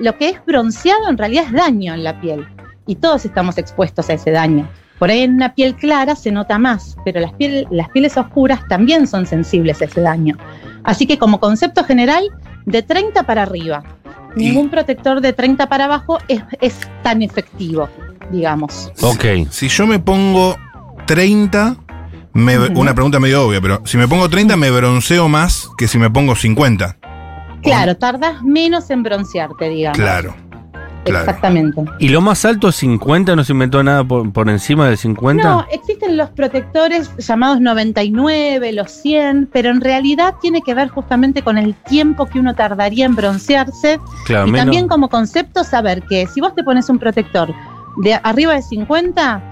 lo 0.00 0.16
que 0.16 0.30
es 0.30 0.44
bronceado 0.46 1.10
en 1.10 1.18
realidad 1.18 1.44
es 1.48 1.52
daño 1.52 1.92
en 1.92 2.04
la 2.04 2.18
piel. 2.22 2.46
Y 2.86 2.94
todos 2.96 3.26
estamos 3.26 3.58
expuestos 3.58 4.08
a 4.08 4.14
ese 4.14 4.30
daño. 4.30 4.66
Por 4.98 5.10
ahí 5.10 5.20
en 5.24 5.34
una 5.34 5.54
piel 5.54 5.74
clara 5.76 6.16
se 6.16 6.32
nota 6.32 6.56
más, 6.58 6.96
pero 7.04 7.20
las, 7.20 7.32
piel- 7.32 7.66
las 7.70 7.90
pieles 7.90 8.16
oscuras 8.16 8.60
también 8.70 9.06
son 9.06 9.26
sensibles 9.26 9.82
a 9.82 9.84
ese 9.84 10.00
daño. 10.00 10.38
Así 10.84 11.06
que 11.06 11.18
como 11.18 11.38
concepto 11.38 11.84
general, 11.84 12.30
de 12.64 12.80
30 12.82 13.24
para 13.24 13.42
arriba. 13.42 13.84
Ningún 14.36 14.70
protector 14.70 15.20
de 15.20 15.34
30 15.34 15.68
para 15.68 15.84
abajo 15.84 16.16
es, 16.28 16.40
es 16.62 16.78
tan 17.02 17.20
efectivo, 17.22 17.90
digamos. 18.30 18.92
Ok. 19.02 19.24
Si 19.50 19.68
yo 19.68 19.86
me 19.86 19.98
pongo 19.98 20.56
30, 21.06 21.76
me- 22.32 22.58
Ujú. 22.58 22.80
una 22.80 22.94
pregunta 22.94 23.20
medio 23.20 23.46
obvia, 23.46 23.60
pero 23.60 23.82
si 23.84 23.96
me 23.96 24.08
pongo 24.08 24.28
30 24.28 24.56
me 24.56 24.70
bronceo 24.70 25.28
más 25.28 25.68
que 25.78 25.88
si 25.88 25.98
me 25.98 26.10
pongo 26.10 26.34
50. 26.34 26.96
Claro, 27.62 27.96
tardás 27.96 28.42
menos 28.42 28.90
en 28.90 29.02
broncearte, 29.02 29.68
digamos. 29.68 29.98
Claro. 29.98 30.34
Claro. 31.04 31.20
Exactamente. 31.20 31.84
¿Y 32.00 32.08
lo 32.08 32.20
más 32.20 32.44
alto 32.44 32.68
es 32.68 32.74
50? 32.76 33.36
¿No 33.36 33.44
se 33.44 33.52
inventó 33.52 33.80
nada 33.84 34.02
por, 34.02 34.32
por 34.32 34.48
encima 34.50 34.88
de 34.88 34.96
50? 34.96 35.42
No, 35.48 35.64
existen 35.70 36.16
los 36.16 36.30
protectores 36.30 37.12
llamados 37.18 37.60
99, 37.60 38.72
los 38.72 38.90
100, 38.90 39.48
pero 39.52 39.70
en 39.70 39.80
realidad 39.80 40.34
tiene 40.42 40.62
que 40.62 40.74
ver 40.74 40.88
justamente 40.88 41.42
con 41.42 41.58
el 41.58 41.74
tiempo 41.76 42.26
que 42.26 42.40
uno 42.40 42.56
tardaría 42.56 43.06
en 43.06 43.14
broncearse 43.14 44.00
claro, 44.24 44.48
y 44.48 44.50
menos- 44.50 44.64
también 44.66 44.88
como 44.88 45.08
concepto 45.08 45.62
saber 45.62 46.02
que 46.02 46.26
si 46.26 46.40
vos 46.40 46.56
te 46.56 46.64
pones 46.64 46.88
un 46.88 46.98
protector 46.98 47.54
de 47.96 48.14
arriba 48.22 48.54
de 48.54 48.62
50, 48.62 49.42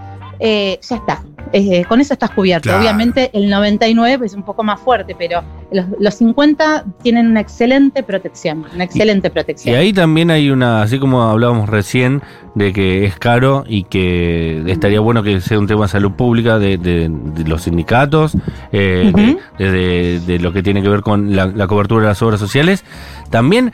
eh, 0.40 0.78
ya 0.88 0.96
está. 0.96 1.22
Eh, 1.52 1.84
con 1.84 2.00
eso 2.00 2.14
estás 2.14 2.30
cubierto. 2.30 2.64
Claro. 2.64 2.80
Obviamente 2.80 3.30
el 3.32 3.48
99 3.48 4.26
es 4.26 4.34
un 4.34 4.42
poco 4.42 4.64
más 4.64 4.80
fuerte, 4.80 5.14
pero 5.16 5.42
los, 5.70 5.86
los 6.00 6.14
50 6.14 6.84
tienen 7.00 7.28
una 7.28 7.38
excelente 7.40 8.02
protección, 8.02 8.64
una 8.74 8.82
excelente 8.82 9.28
Y 9.28 9.30
protección. 9.30 9.76
ahí 9.76 9.92
también 9.92 10.32
hay 10.32 10.50
una, 10.50 10.82
así 10.82 10.98
como 10.98 11.22
hablábamos 11.22 11.68
recién, 11.68 12.22
de 12.56 12.72
que 12.72 13.04
es 13.04 13.16
caro 13.20 13.62
y 13.68 13.84
que 13.84 14.64
estaría 14.66 14.98
bueno 14.98 15.22
que 15.22 15.40
sea 15.40 15.58
un 15.60 15.68
tema 15.68 15.82
de 15.82 15.88
salud 15.88 16.12
pública 16.12 16.58
de, 16.58 16.76
de- 16.76 17.08
de 17.08 17.44
los 17.48 17.62
sindicatos, 17.62 18.36
eh, 18.72 19.12
Ujú. 19.14 19.38
de, 19.58 19.70
de- 19.70 19.70
de- 19.70 20.20
de 20.20 20.38
lo 20.40 20.52
que 20.52 20.62
tiene 20.64 20.82
que 20.82 20.88
ver 20.88 21.02
con 21.02 21.36
la, 21.36 21.46
la 21.46 21.68
cobertura 21.68 22.02
de 22.02 22.08
las 22.08 22.22
obras 22.22 22.40
sociales. 22.40 22.84
También, 23.30 23.72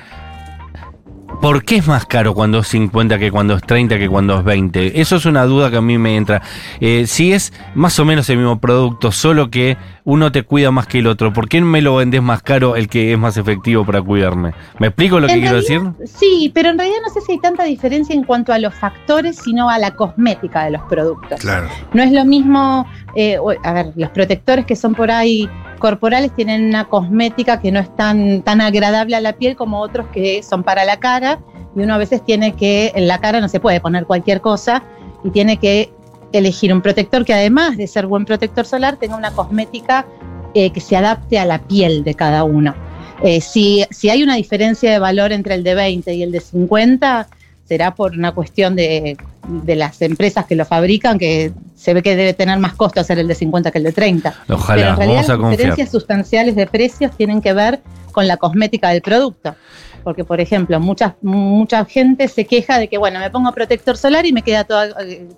¿por 1.40 1.64
qué 1.64 1.76
es 1.76 1.86
más 1.86 2.06
caro 2.06 2.34
cuando 2.34 2.58
es 2.58 2.68
50 2.68 3.18
que 3.18 3.30
cuando 3.30 3.54
es 3.54 3.62
30 3.62 3.98
que 3.98 4.08
cuando 4.08 4.38
es 4.38 4.44
20? 4.44 5.00
Eso 5.00 5.16
es 5.16 5.24
una 5.24 5.44
duda 5.44 5.70
que 5.70 5.76
a 5.76 5.80
mí 5.80 5.98
me 5.98 6.16
entra. 6.16 6.42
Eh, 6.80 7.06
si 7.06 7.32
es 7.32 7.52
más 7.74 7.98
o 7.98 8.04
menos 8.04 8.28
el 8.30 8.38
mismo 8.38 8.60
producto, 8.60 9.12
solo 9.12 9.50
que 9.50 9.76
uno 10.04 10.32
te 10.32 10.42
cuida 10.42 10.70
más 10.70 10.86
que 10.86 10.98
el 10.98 11.06
otro, 11.06 11.32
¿por 11.32 11.48
qué 11.48 11.60
me 11.60 11.80
lo 11.80 11.96
vendes 11.96 12.22
más 12.22 12.42
caro 12.42 12.76
el 12.76 12.88
que 12.88 13.12
es 13.12 13.18
más 13.18 13.36
efectivo 13.36 13.84
para 13.84 14.02
cuidarme? 14.02 14.52
¿Me 14.78 14.88
explico 14.88 15.20
lo 15.20 15.26
que 15.26 15.34
En 15.34 15.40
quiero 15.40 15.60
realidad, 15.60 15.92
decir? 15.96 16.08
Sí, 16.18 16.50
pero 16.54 16.70
en 16.70 16.78
realidad 16.78 16.98
no 17.06 17.12
sé 17.12 17.20
si 17.20 17.32
hay 17.32 17.38
tanta 17.38 17.64
diferencia 17.64 18.14
en 18.14 18.24
cuanto 18.24 18.52
a 18.52 18.58
los 18.58 18.74
factores, 18.74 19.36
sino 19.36 19.70
a 19.70 19.78
la 19.78 19.92
cosmética 19.92 20.64
de 20.64 20.72
los 20.72 20.82
productos. 20.82 21.40
Claro. 21.40 21.68
No 21.92 22.02
es 22.02 22.12
lo 22.12 22.24
mismo, 22.24 22.86
eh, 23.14 23.38
a 23.62 23.72
ver, 23.72 23.92
los 23.96 24.10
protectores 24.10 24.66
que 24.66 24.76
son 24.76 24.94
por 24.94 25.10
ahí 25.10 25.48
corporales 25.80 26.32
tienen 26.36 26.66
una 26.66 26.84
cosmética 26.84 27.60
que 27.60 27.72
no 27.72 27.80
es 27.80 27.94
tan, 27.96 28.42
tan 28.42 28.60
agradable 28.60 29.16
a 29.16 29.20
la 29.20 29.32
piel 29.32 29.56
como 29.56 29.80
otros 29.80 30.06
que 30.12 30.44
son 30.44 30.62
para 30.62 30.84
la 30.84 31.00
cara 31.00 31.40
y 31.74 31.80
uno 31.80 31.94
a 31.94 31.98
veces 31.98 32.24
tiene 32.24 32.54
que, 32.54 32.92
en 32.94 33.08
la 33.08 33.18
cara 33.18 33.40
no 33.40 33.48
se 33.48 33.58
puede 33.58 33.80
poner 33.80 34.06
cualquier 34.06 34.40
cosa 34.40 34.84
y 35.24 35.30
tiene 35.30 35.56
que 35.56 35.92
elegir 36.32 36.72
un 36.72 36.82
protector 36.82 37.24
que 37.24 37.34
además 37.34 37.76
de 37.76 37.88
ser 37.88 38.06
buen 38.06 38.24
protector 38.24 38.64
solar 38.64 38.96
tenga 38.96 39.16
una 39.16 39.32
cosmética 39.32 40.06
eh, 40.54 40.70
que 40.70 40.80
se 40.80 40.96
adapte 40.96 41.38
a 41.38 41.44
la 41.44 41.58
piel 41.58 42.04
de 42.04 42.14
cada 42.14 42.44
uno. 42.44 42.74
Eh, 43.22 43.40
si, 43.40 43.84
si 43.90 44.10
hay 44.10 44.22
una 44.22 44.36
diferencia 44.36 44.90
de 44.92 44.98
valor 44.98 45.32
entre 45.32 45.54
el 45.54 45.64
de 45.64 45.74
20 45.74 46.14
y 46.14 46.22
el 46.22 46.32
de 46.32 46.40
50, 46.40 47.28
será 47.64 47.94
por 47.94 48.12
una 48.12 48.32
cuestión 48.32 48.76
de, 48.76 49.16
de 49.50 49.76
las 49.76 50.00
empresas 50.02 50.46
que 50.46 50.54
lo 50.54 50.64
fabrican, 50.64 51.18
que 51.18 51.52
se 51.74 51.94
ve 51.94 52.02
que 52.02 52.16
debe 52.16 52.34
tener 52.34 52.58
más 52.58 52.74
costo 52.74 53.00
hacer 53.00 53.18
el 53.18 53.28
de 53.28 53.34
50 53.34 53.70
que 53.70 53.78
el 53.78 53.84
de 53.84 53.92
30. 53.92 54.34
Pero 54.46 54.58
Ojalá, 54.58 54.90
en 54.90 54.96
realidad 54.96 55.24
vamos 55.28 55.30
a 55.30 55.36
las 55.42 55.50
diferencias 55.50 55.90
sustanciales 55.90 56.54
de 56.54 56.66
precios 56.66 57.16
tienen 57.16 57.40
que 57.40 57.52
ver 57.52 57.80
con 58.12 58.26
la 58.26 58.36
cosmética 58.36 58.90
del 58.90 59.02
producto. 59.02 59.54
Porque, 60.02 60.24
por 60.24 60.40
ejemplo, 60.40 60.80
mucha, 60.80 61.16
mucha 61.20 61.84
gente 61.84 62.26
se 62.28 62.46
queja 62.46 62.78
de 62.78 62.88
que, 62.88 62.96
bueno, 62.96 63.20
me 63.20 63.30
pongo 63.30 63.52
protector 63.52 63.96
solar 63.98 64.24
y 64.24 64.32
me 64.32 64.42
queda 64.42 64.64
toda, 64.64 64.88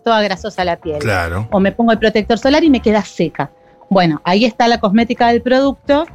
toda 0.05 0.23
grasosa 0.23 0.65
la 0.65 0.77
piel. 0.77 0.99
Claro. 0.99 1.49
O 1.51 1.59
me 1.59 1.73
pongo 1.73 1.91
el 1.91 1.99
protector 1.99 2.39
solar 2.39 2.63
y 2.63 2.71
me 2.71 2.81
queda 2.81 3.03
seca. 3.03 3.51
Bueno, 3.91 4.21
ahí 4.25 4.45
está 4.45 4.69
la 4.69 4.79
cosmética 4.79 5.29
del 5.29 5.43
producto 5.43 6.07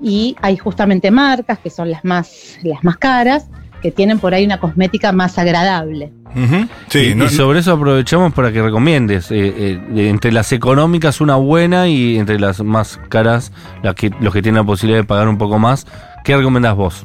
y 0.00 0.34
hay 0.40 0.56
justamente 0.56 1.10
marcas 1.10 1.58
que 1.58 1.70
son 1.70 1.90
las 1.90 2.04
más, 2.04 2.58
las 2.62 2.82
más 2.82 2.96
caras, 2.96 3.48
que 3.80 3.90
tienen 3.90 4.18
por 4.18 4.34
ahí 4.34 4.44
una 4.44 4.58
cosmética 4.58 5.12
más 5.12 5.38
agradable. 5.38 6.12
Sí, 6.88 7.10
y, 7.10 7.14
no- 7.14 7.24
y 7.24 7.28
sobre 7.28 7.58
eso 7.60 7.72
aprovechamos 7.72 8.32
para 8.32 8.52
que 8.52 8.62
recomiendes. 8.62 9.30
eh, 9.30 9.54
eh, 9.96 10.08
entre 10.08 10.30
las 10.32 10.52
económicas 10.52 11.20
una 11.20 11.36
buena 11.36 11.88
y 11.88 12.18
entre 12.18 12.38
las 12.38 12.60
más 12.62 12.98
caras, 13.08 13.52
las 13.82 13.94
que, 13.94 14.10
los 14.20 14.32
que 14.32 14.40
tienen 14.42 14.60
la 14.60 14.64
posibilidad 14.66 15.00
de 15.00 15.04
pagar 15.06 15.28
un 15.28 15.38
poco 15.38 15.58
más. 15.58 15.86
¿Qué 16.24 16.36
recomendás 16.36 16.76
vos? 16.76 17.04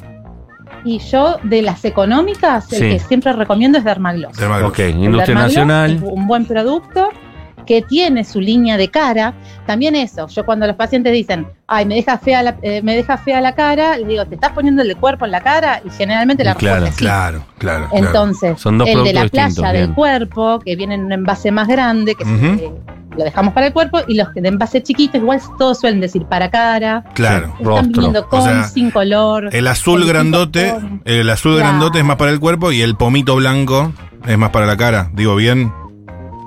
Y 0.84 0.98
yo, 1.00 1.38
de 1.42 1.62
las 1.62 1.84
económicas, 1.84 2.66
Sí. 2.68 2.76
el 2.76 2.92
que 2.92 2.98
siempre 3.00 3.32
recomiendo 3.32 3.78
es 3.78 3.84
Dermagloss. 3.84 4.36
Dermagloss. 4.36 4.70
Ok, 4.70 4.78
El 4.78 4.90
Industria 5.02 5.24
Dermagloss 5.34 5.52
Nacional. 5.56 6.00
un 6.04 6.26
buen 6.28 6.44
producto 6.46 7.08
que 7.66 7.82
tiene 7.82 8.24
su 8.24 8.40
línea 8.40 8.76
de 8.76 8.88
cara. 8.88 9.34
También 9.66 9.94
eso, 9.96 10.28
yo 10.28 10.44
cuando 10.46 10.66
los 10.66 10.76
pacientes 10.76 11.12
dicen, 11.12 11.46
ay, 11.66 11.84
me 11.84 11.96
deja 11.96 12.16
fea 12.18 12.42
la, 12.42 12.56
eh, 12.62 12.80
me 12.82 12.94
deja 12.94 13.16
fea 13.18 13.40
la 13.40 13.54
cara, 13.54 13.96
les 13.98 14.06
digo, 14.06 14.24
¿te 14.26 14.36
estás 14.36 14.52
poniendo 14.52 14.82
el 14.82 14.88
de 14.88 14.94
cuerpo 14.94 15.24
en 15.24 15.32
la 15.32 15.40
cara? 15.40 15.82
Y 15.84 15.90
generalmente 15.90 16.44
la 16.44 16.54
Claro, 16.54 16.84
respuesta 16.84 16.88
es 16.90 16.96
sí. 16.96 17.04
Claro, 17.04 17.44
claro. 17.58 17.88
claro. 17.90 18.06
Entonces, 18.06 18.60
Son 18.60 18.78
dos 18.78 18.88
el 18.88 19.02
de 19.04 19.12
la 19.12 19.26
playa 19.28 19.72
del 19.72 19.92
cuerpo, 19.94 20.60
que 20.64 20.76
viene 20.76 20.94
en 20.94 21.04
un 21.06 21.12
envase 21.12 21.50
más 21.50 21.66
grande, 21.68 22.14
que 22.14 22.24
se- 22.24 22.64
eh, 22.64 22.72
lo 23.16 23.24
dejamos 23.24 23.54
para 23.54 23.66
el 23.68 23.72
cuerpo, 23.72 23.98
y 24.06 24.14
los 24.14 24.28
que 24.30 24.42
de 24.42 24.48
envase 24.48 24.82
chiquito, 24.82 25.16
igual 25.16 25.40
todos 25.58 25.80
suelen 25.80 26.00
decir 26.00 26.24
para 26.26 26.50
cara. 26.50 27.02
Claro. 27.14 27.46
Están 27.46 27.64
Rostro. 27.64 27.88
viniendo 27.92 28.28
con, 28.28 28.40
O 28.40 28.44
sea, 28.44 28.64
sin 28.64 28.90
color. 28.90 29.48
El 29.52 29.66
azul 29.68 30.06
grandote, 30.06 30.74
el 31.04 31.28
azul 31.30 31.54
Claro. 31.54 31.68
grandote 31.70 31.98
es 31.98 32.04
más 32.04 32.16
para 32.16 32.30
el 32.30 32.38
cuerpo 32.40 32.72
y 32.72 32.82
el 32.82 32.94
pomito 32.94 33.34
blanco 33.36 33.92
es 34.26 34.36
más 34.36 34.50
para 34.50 34.66
la 34.66 34.76
cara. 34.76 35.10
Digo 35.14 35.34
bien. 35.34 35.72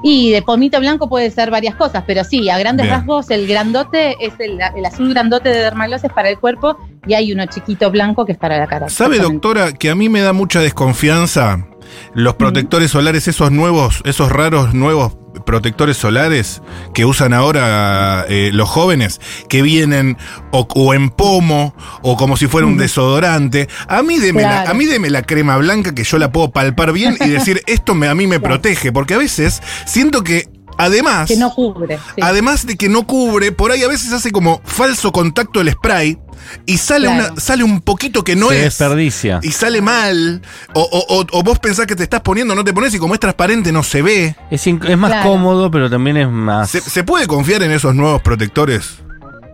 Y 0.04 0.32
de 0.32 0.42
pomito 0.42 0.80
blanco 0.80 1.10
puede 1.10 1.30
ser 1.32 1.52
varias 1.52 1.76
cosas, 1.76 2.04
pero 2.08 2.24
sí, 2.24 2.50
a 2.50 2.58
grandes 2.58 2.86
Bien. 2.86 2.98
rasgos, 2.98 3.30
el 3.32 3.48
grandote 3.48 4.16
es 4.20 4.34
el, 4.40 4.60
el 4.76 4.86
azul 4.86 5.10
grandote 5.10 5.50
de 5.50 5.60
Dermagloss 5.60 6.04
es 6.04 6.14
para 6.14 6.30
el 6.30 6.40
cuerpo 6.40 6.78
y 7.06 7.14
hay 7.14 7.34
uno 7.34 7.46
chiquito 7.48 7.92
blanco 7.92 8.26
que 8.26 8.34
es 8.34 8.38
para 8.38 8.58
la 8.58 8.68
cara. 8.68 8.90
¿Sabe, 8.90 9.20
doctora, 9.20 9.74
que 9.74 9.90
a 9.90 9.96
mí 9.96 10.10
me 10.10 10.22
da 10.22 10.34
mucha 10.34 10.62
desconfianza 10.62 11.69
los 12.14 12.36
protectores 12.36 12.92
solares, 12.92 13.28
esos 13.28 13.52
nuevos, 13.52 14.02
esos 14.06 14.32
raros 14.32 14.74
nuevos 14.74 15.18
protectores 15.46 15.98
solares 15.98 16.62
que 16.94 17.06
usan 17.06 17.34
ahora 17.34 18.26
eh, 18.28 18.52
los 18.54 18.70
jóvenes, 18.70 19.20
que 19.48 19.62
vienen 19.62 20.18
o, 20.52 20.68
o 20.76 20.94
en 20.94 21.10
pomo 21.10 21.74
o 22.02 22.18
como 22.18 22.38
si 22.38 22.48
fuera 22.48 22.68
un 22.68 22.78
desodorante? 22.78 23.68
A 23.88 24.02
mí, 24.04 24.20
deme 24.20 24.44
la, 24.44 24.64
a 24.64 24.74
mí 24.74 24.86
deme 24.86 25.10
la 25.10 25.24
crema 25.24 25.58
blanca 25.58 25.94
que 25.94 26.04
yo 26.04 26.18
la 26.18 26.32
puedo 26.32 26.52
palpar 26.52 26.94
bien 26.94 27.18
y 27.20 27.30
decir, 27.30 27.62
esto 27.68 27.96
me, 27.96 28.08
a 28.08 28.16
mí 28.16 28.28
me 28.28 28.40
protege, 28.40 28.92
porque 28.92 29.14
a 29.14 29.18
veces 29.18 29.62
siento 29.86 30.24
que 30.24 30.46
además... 30.80 31.28
Que 31.28 31.38
no 31.38 31.54
cubre. 31.54 31.98
sí. 32.16 32.22
Además 32.22 32.66
de 32.66 32.76
que 32.76 32.90
no 32.90 33.06
cubre, 33.06 33.52
por 33.52 33.72
ahí 33.72 33.84
a 33.84 33.88
veces 33.88 34.12
hace 34.14 34.32
como 34.32 34.62
falso 34.66 35.12
contacto 35.12 35.62
el 35.62 35.72
spray 35.72 36.18
y 36.66 36.78
sale, 36.78 37.08
Claro. 37.08 37.32
una, 37.34 37.40
sale 37.42 37.64
un 37.64 37.82
poquito 37.82 38.24
que 38.24 38.36
no 38.36 38.50
Se 38.50 38.58
es. 38.58 38.64
desperdicia. 38.80 39.40
Y 39.44 39.52
sale 39.52 39.82
mal. 39.82 40.42
O, 40.74 40.82
o- 40.82 41.20
o- 41.20 41.28
o 41.32 41.44
vos 41.44 41.60
pensás 41.60 41.86
que 41.86 41.96
te 41.96 42.04
estás 42.04 42.22
poniendo, 42.22 42.56
no 42.56 42.64
te 42.64 42.74
pones 42.74 42.94
y 42.94 42.98
como 43.00 43.14
es 43.14 43.20
transparente 43.20 43.72
no 43.72 43.84
se 43.84 44.02
ve. 44.02 44.36
Es, 44.50 44.66
más 44.98 45.12
Claro. 45.12 45.30
cómodo, 45.30 45.70
pero 45.70 45.90
también 45.90 46.18
es 46.18 46.30
más. 46.30 46.70
¿Se, 46.72 46.82
se 46.82 47.04
puede 47.04 47.28
confiar 47.28 47.62
en 47.64 47.72
esos 47.72 47.94
nuevos 47.94 48.22
protectores? 48.22 49.00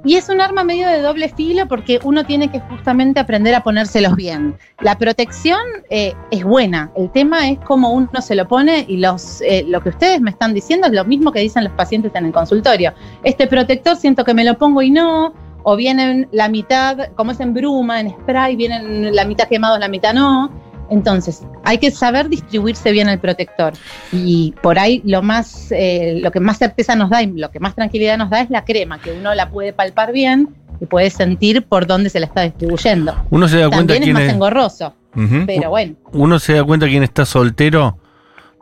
Y 0.05 0.15
es 0.15 0.29
un 0.29 0.39
arma 0.39 0.63
medio 0.63 0.88
de 0.88 1.01
doble 1.01 1.29
filo 1.29 1.67
porque 1.67 2.00
uno 2.03 2.24
tiene 2.24 2.51
que 2.51 2.59
justamente 2.59 3.19
aprender 3.19 3.55
a 3.55 3.63
ponérselos 3.63 4.15
bien. 4.15 4.55
La 4.81 4.95
protección 5.00 5.59
eh, 5.89 6.13
es 6.29 6.43
buena, 6.43 6.91
el 6.95 7.12
tema 7.12 7.50
es 7.50 7.57
cómo 7.62 7.91
uno 7.91 8.21
se 8.21 8.35
lo 8.35 8.47
pone 8.47 8.85
y 8.88 8.97
los, 8.97 9.41
eh, 9.41 9.65
lo 9.67 9.81
que 9.81 9.89
ustedes 9.89 10.21
me 10.21 10.29
están 10.29 10.53
diciendo 10.53 10.85
es 10.85 10.93
lo 10.93 11.05
mismo 11.05 11.31
que 11.31 11.39
dicen 11.39 11.63
los 11.63 11.74
pacientes 11.74 12.13
en 12.13 12.27
el 12.27 12.31
consultorio. 12.31 12.93
Este 13.24 13.47
protector 13.47 13.95
siento 13.97 14.24
que 14.24 14.35
me 14.35 14.43
lo 14.43 14.55
pongo 14.59 14.83
y 14.83 14.91
no, 14.91 15.33
o 15.63 15.75
vienen 15.75 16.27
la 16.31 16.50
mitad, 16.50 17.09
como 17.15 17.31
es 17.31 17.39
en 17.39 17.55
bruma, 17.55 18.00
en 18.00 18.12
spray, 18.12 18.55
vienen 18.55 19.15
la 19.15 19.25
mitad 19.25 19.47
quemados, 19.47 19.79
la 19.79 19.88
mitad 19.88 20.13
no. 20.13 20.51
Entonces, 20.89 21.41
hay 21.63 21.77
que 21.79 21.91
saber 21.91 22.29
distribuirse 22.29 22.91
bien 22.91 23.09
el 23.09 23.19
protector. 23.19 23.73
Y 24.11 24.53
por 24.61 24.77
ahí 24.79 25.01
lo 25.05 25.21
más, 25.21 25.71
eh, 25.71 26.19
lo 26.21 26.31
que 26.31 26.39
más 26.39 26.57
certeza 26.57 26.95
nos 26.95 27.09
da 27.09 27.23
y 27.23 27.27
lo 27.31 27.49
que 27.51 27.59
más 27.59 27.75
tranquilidad 27.75 28.17
nos 28.17 28.29
da 28.29 28.41
es 28.41 28.49
la 28.49 28.63
crema, 28.65 28.99
que 28.99 29.11
uno 29.11 29.33
la 29.33 29.49
puede 29.49 29.73
palpar 29.73 30.11
bien 30.11 30.49
y 30.79 30.85
puede 30.85 31.09
sentir 31.09 31.63
por 31.63 31.87
dónde 31.87 32.09
se 32.09 32.19
la 32.19 32.27
está 32.27 32.41
distribuyendo. 32.41 33.15
Uno 33.29 33.47
se 33.47 33.57
da 33.57 33.69
cuenta 33.69 33.93
También 33.93 34.03
es 34.03 34.05
quién 34.05 34.13
más 34.13 34.23
es, 34.23 34.33
engorroso, 34.33 34.93
Ujú. 35.15 35.43
pero 35.47 35.69
bueno. 35.69 35.95
uno 36.11 36.37
se 36.39 36.53
da 36.53 36.63
cuenta 36.63 36.85
quién 36.87 37.03
está 37.03 37.25
soltero 37.25 37.97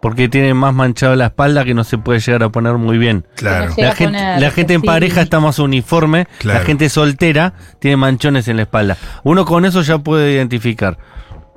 porque 0.02 0.28
tiene 0.28 0.54
más 0.54 0.74
manchado 0.74 1.16
la 1.16 1.28
espalda 1.28 1.64
que 1.64 1.74
no 1.74 1.86
se 1.86 1.98
puede 1.98 2.20
llegar 2.20 2.44
a 2.44 2.50
poner 2.50 2.74
muy 2.74 2.98
bien. 2.98 3.26
Claro. 3.36 3.74
La 3.78 3.96
gente, 3.96 4.04
poner, 4.20 4.42
la 4.42 4.52
gente 4.52 4.74
en 4.74 4.82
sí. 4.82 4.86
pareja 4.88 5.22
está 5.22 5.40
más 5.40 5.60
uniforme, 5.60 6.28
Claro. 6.40 6.60
la 6.60 6.66
gente 6.66 6.90
soltera 6.90 7.54
tiene 7.80 7.96
manchones 7.96 8.50
en 8.50 8.58
la 8.58 8.64
espalda. 8.64 8.98
Uno 9.24 9.46
con 9.46 9.64
eso 9.64 9.82
ya 9.82 10.00
puede 10.00 10.34
identificar. 10.34 10.98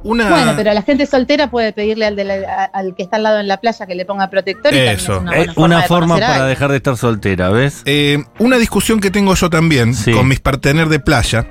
Una. 0.03 0.29
Bueno, 0.31 0.53
pero 0.57 0.73
la 0.73 0.83
gente 0.83 1.07
soltera 1.07 1.51
puede 1.51 1.73
pedirle 1.73 2.07
al, 2.07 2.17
de 2.17 2.25
la- 2.25 2.65
al 2.73 2.95
que 2.95 3.03
está 3.03 3.17
al 3.17 3.23
lado 3.25 3.41
en 3.41 3.49
la 3.49 3.57
playa 3.59 3.87
que 3.87 3.95
le 3.95 4.05
ponga 4.05 4.29
protector 4.31 4.73
y 4.73 4.79
Eso. 4.79 5.15
es 5.17 5.21
una, 5.23 5.33
Eh, 5.33 5.47
buena 5.57 5.77
una 5.77 5.81
de 5.83 5.89
forma 5.89 6.19
para 6.19 6.47
dejar 6.47 6.71
de 6.71 6.77
estar 6.77 6.97
soltera, 6.97 7.49
¿ves? 7.51 7.83
Eh, 7.87 8.23
una 8.39 8.59
discusión 8.59 9.01
que 9.01 9.11
tengo 9.11 9.35
yo 9.35 9.51
también 9.51 9.95
Sí. 9.95 10.13
con 10.13 10.29
mis 10.29 10.39
partener 10.41 10.89
de 10.89 11.01
playa. 11.01 11.47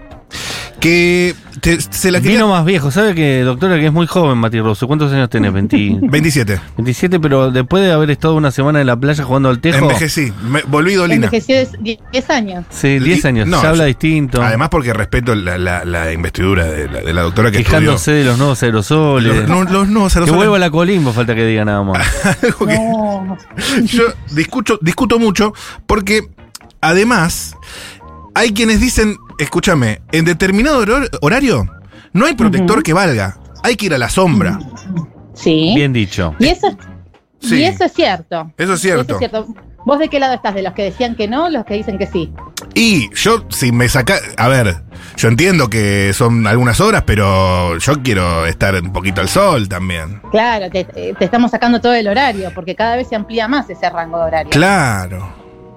Que 0.86 1.34
te- 1.62 1.82
se 1.82 2.12
la 2.12 2.22
quería. 2.22 2.38
Vino 2.38 2.48
más 2.48 2.64
viejo, 2.64 2.92
¿sabe 2.92 3.16
que, 3.16 3.42
doctora, 3.42 3.80
que 3.80 3.88
es 3.88 3.92
muy 3.92 4.06
joven, 4.06 4.38
Mati 4.38 4.60
Rosso? 4.60 4.86
¿Cuántos 4.86 5.12
años 5.12 5.32
tenés? 5.32 5.52
20 5.52 5.98
27. 6.00 6.62
27, 6.78 7.20
pero 7.20 7.50
después 7.50 7.84
de 7.84 7.92
haber 7.92 8.12
estado 8.12 8.36
una 8.36 8.52
semana 8.52 8.82
en 8.82 8.86
la 8.86 8.96
playa 8.96 9.24
jugando 9.24 9.50
al 9.50 9.60
tejo. 9.60 9.80
Envejecí. 9.80 10.32
Me- 10.48 10.62
volví 10.68 10.94
dolina. 10.94 11.26
Envejeció 11.26 11.56
de 11.58 11.98
10 12.12 12.30
años. 12.30 12.66
Sí, 12.70 13.00
10 13.00 13.26
años. 13.26 13.48
No, 13.48 13.62
se 13.62 13.66
habla 13.66 13.86
yo- 13.86 13.88
distinto. 13.88 14.44
Además, 14.44 14.70
porque 14.70 14.94
respeto 14.94 15.34
la, 15.34 15.58
la- 15.58 15.84
la 15.86 16.14
investidura 16.14 16.66
de 16.66 16.88
la, 16.88 17.02
de 17.02 17.14
la 17.14 17.22
doctora 17.24 17.50
que 17.50 17.64
quejándose 17.64 18.12
de 18.12 18.24
los 18.26 18.38
nuevos 18.38 18.62
estudió. 18.62 18.76
aerosoles. 18.76 19.36
Los, 19.38 19.50
no, 19.50 19.64
los 19.64 19.88
nuevos 19.88 20.14
que 20.14 20.20
aerosoles. 20.20 20.38
vuelva 20.38 20.60
la 20.60 20.70
colimbo, 20.70 21.14
falta 21.14 21.34
que 21.34 21.48
diga 21.48 21.66
nada 21.66 21.82
más. 21.82 22.08
Algo 22.44 22.68
que- 22.68 22.76
No. 22.76 23.38
yo 23.86 24.04
discuto, 24.34 24.78
discuto 24.84 25.18
mucho 25.18 25.52
porque 25.88 26.28
además 26.80 27.56
hay 28.36 28.54
quienes 28.54 28.80
dicen, 28.82 29.18
escúchame, 29.40 30.02
en 30.12 30.26
determinado 30.26 30.82
hor- 30.86 31.10
horario 31.22 31.66
no 32.14 32.26
hay 32.26 32.34
protector 32.36 32.82
que 32.84 32.94
valga. 32.94 33.38
Hay 33.64 33.76
que 33.76 33.88
ir 33.88 33.94
a 33.94 33.98
la 33.98 34.10
sombra. 34.10 34.58
Sí. 35.34 35.74
Bien 35.76 35.92
dicho. 35.92 36.34
Y 36.40 36.48
eso, 36.48 36.68
es- 36.68 36.78
Sí. 37.50 37.58
y 37.58 37.64
eso 37.66 37.84
es 37.86 37.94
cierto. 37.94 38.52
Eso 38.58 38.74
es 38.74 38.82
cierto. 38.82 39.02
Eso 39.04 39.14
es 39.14 39.20
cierto. 39.20 39.48
¿Vos 39.86 40.00
de 40.00 40.08
qué 40.10 40.20
lado 40.20 40.34
estás? 40.34 40.56
¿De 40.56 40.64
los 40.64 40.74
que 40.74 40.82
decían 40.84 41.16
que 41.16 41.28
no 41.28 41.46
o 41.46 41.50
los 41.50 41.64
que 41.66 41.76
dicen 41.76 41.98
que 42.00 42.08
sí? 42.08 42.34
Y 42.74 43.14
yo, 43.14 43.46
si 43.50 43.72
me 43.72 43.88
saca. 43.88 44.16
A 44.38 44.48
ver, 44.48 44.78
yo 45.18 45.28
entiendo 45.28 45.70
que 45.70 46.12
son 46.14 46.48
algunas 46.48 46.80
horas, 46.80 47.04
pero 47.06 47.78
yo 47.78 48.02
quiero 48.02 48.46
estar 48.48 48.74
un 48.82 48.92
poquito 48.92 49.22
al 49.22 49.30
sol 49.30 49.70
también. 49.70 50.22
Claro, 50.32 50.72
te, 50.72 50.86
te 50.86 51.24
estamos 51.26 51.52
sacando 51.52 51.80
todo 51.82 51.94
el 51.94 52.08
horario, 52.08 52.52
porque 52.56 52.74
cada 52.76 52.96
vez 52.96 53.10
se 53.10 53.16
amplía 53.16 53.48
más 53.48 53.70
ese 53.70 53.88
rango 53.92 54.18
de 54.18 54.24
horario. 54.24 54.50
Claro, 54.50 55.30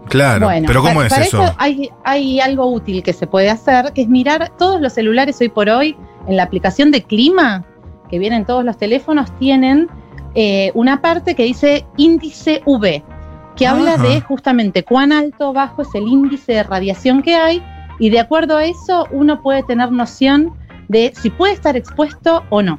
claro. 0.09 0.47
Bueno, 0.47 0.67
pero 0.67 0.83
¿cómo 0.83 0.95
para, 0.95 1.07
es 1.07 1.13
para 1.13 1.25
eso? 1.25 1.55
hay, 1.59 1.91
hay 2.05 2.41
algo 2.41 2.67
útil 2.67 3.03
que 3.03 3.13
se 3.13 3.27
puede 3.27 3.51
hacer, 3.51 3.93
que 3.93 4.03
es 4.03 4.09
mirar 4.09 4.53
todos 4.59 4.81
los 4.81 4.93
celulares 4.93 5.41
hoy 5.41 5.49
por 5.49 5.69
hoy 5.69 5.97
en 6.27 6.37
la 6.37 6.45
aplicación 6.45 6.91
de 6.91 7.03
clima, 7.03 7.65
que 8.11 8.19
vienen 8.19 8.45
todos 8.45 8.65
los 8.65 8.77
teléfonos, 8.77 9.31
tienen 9.39 9.89
eh, 10.35 10.71
una 10.75 11.01
parte 11.01 11.35
que 11.35 11.45
dice 11.45 11.87
índice 11.97 12.63
V, 12.65 13.03
que 13.57 13.67
habla 13.67 13.97
de 13.97 14.21
justamente 14.21 14.85
cuán 14.85 15.13
alto 15.13 15.51
o 15.51 15.53
bajo 15.53 15.83
es 15.83 15.89
el 15.95 16.07
índice 16.07 16.53
de 16.53 16.63
radiación 16.63 17.23
que 17.23 17.35
hay, 17.35 17.63
y 17.99 18.11
de 18.11 18.21
acuerdo 18.21 18.57
a 18.57 18.65
eso 18.65 19.07
uno 19.11 19.43
puede 19.43 19.63
tener 19.65 19.91
noción 19.91 20.53
de 20.89 21.13
si 21.15 21.31
puede 21.31 21.55
estar 21.55 21.77
expuesto 21.77 22.45
o 22.51 22.63
no. 22.63 22.79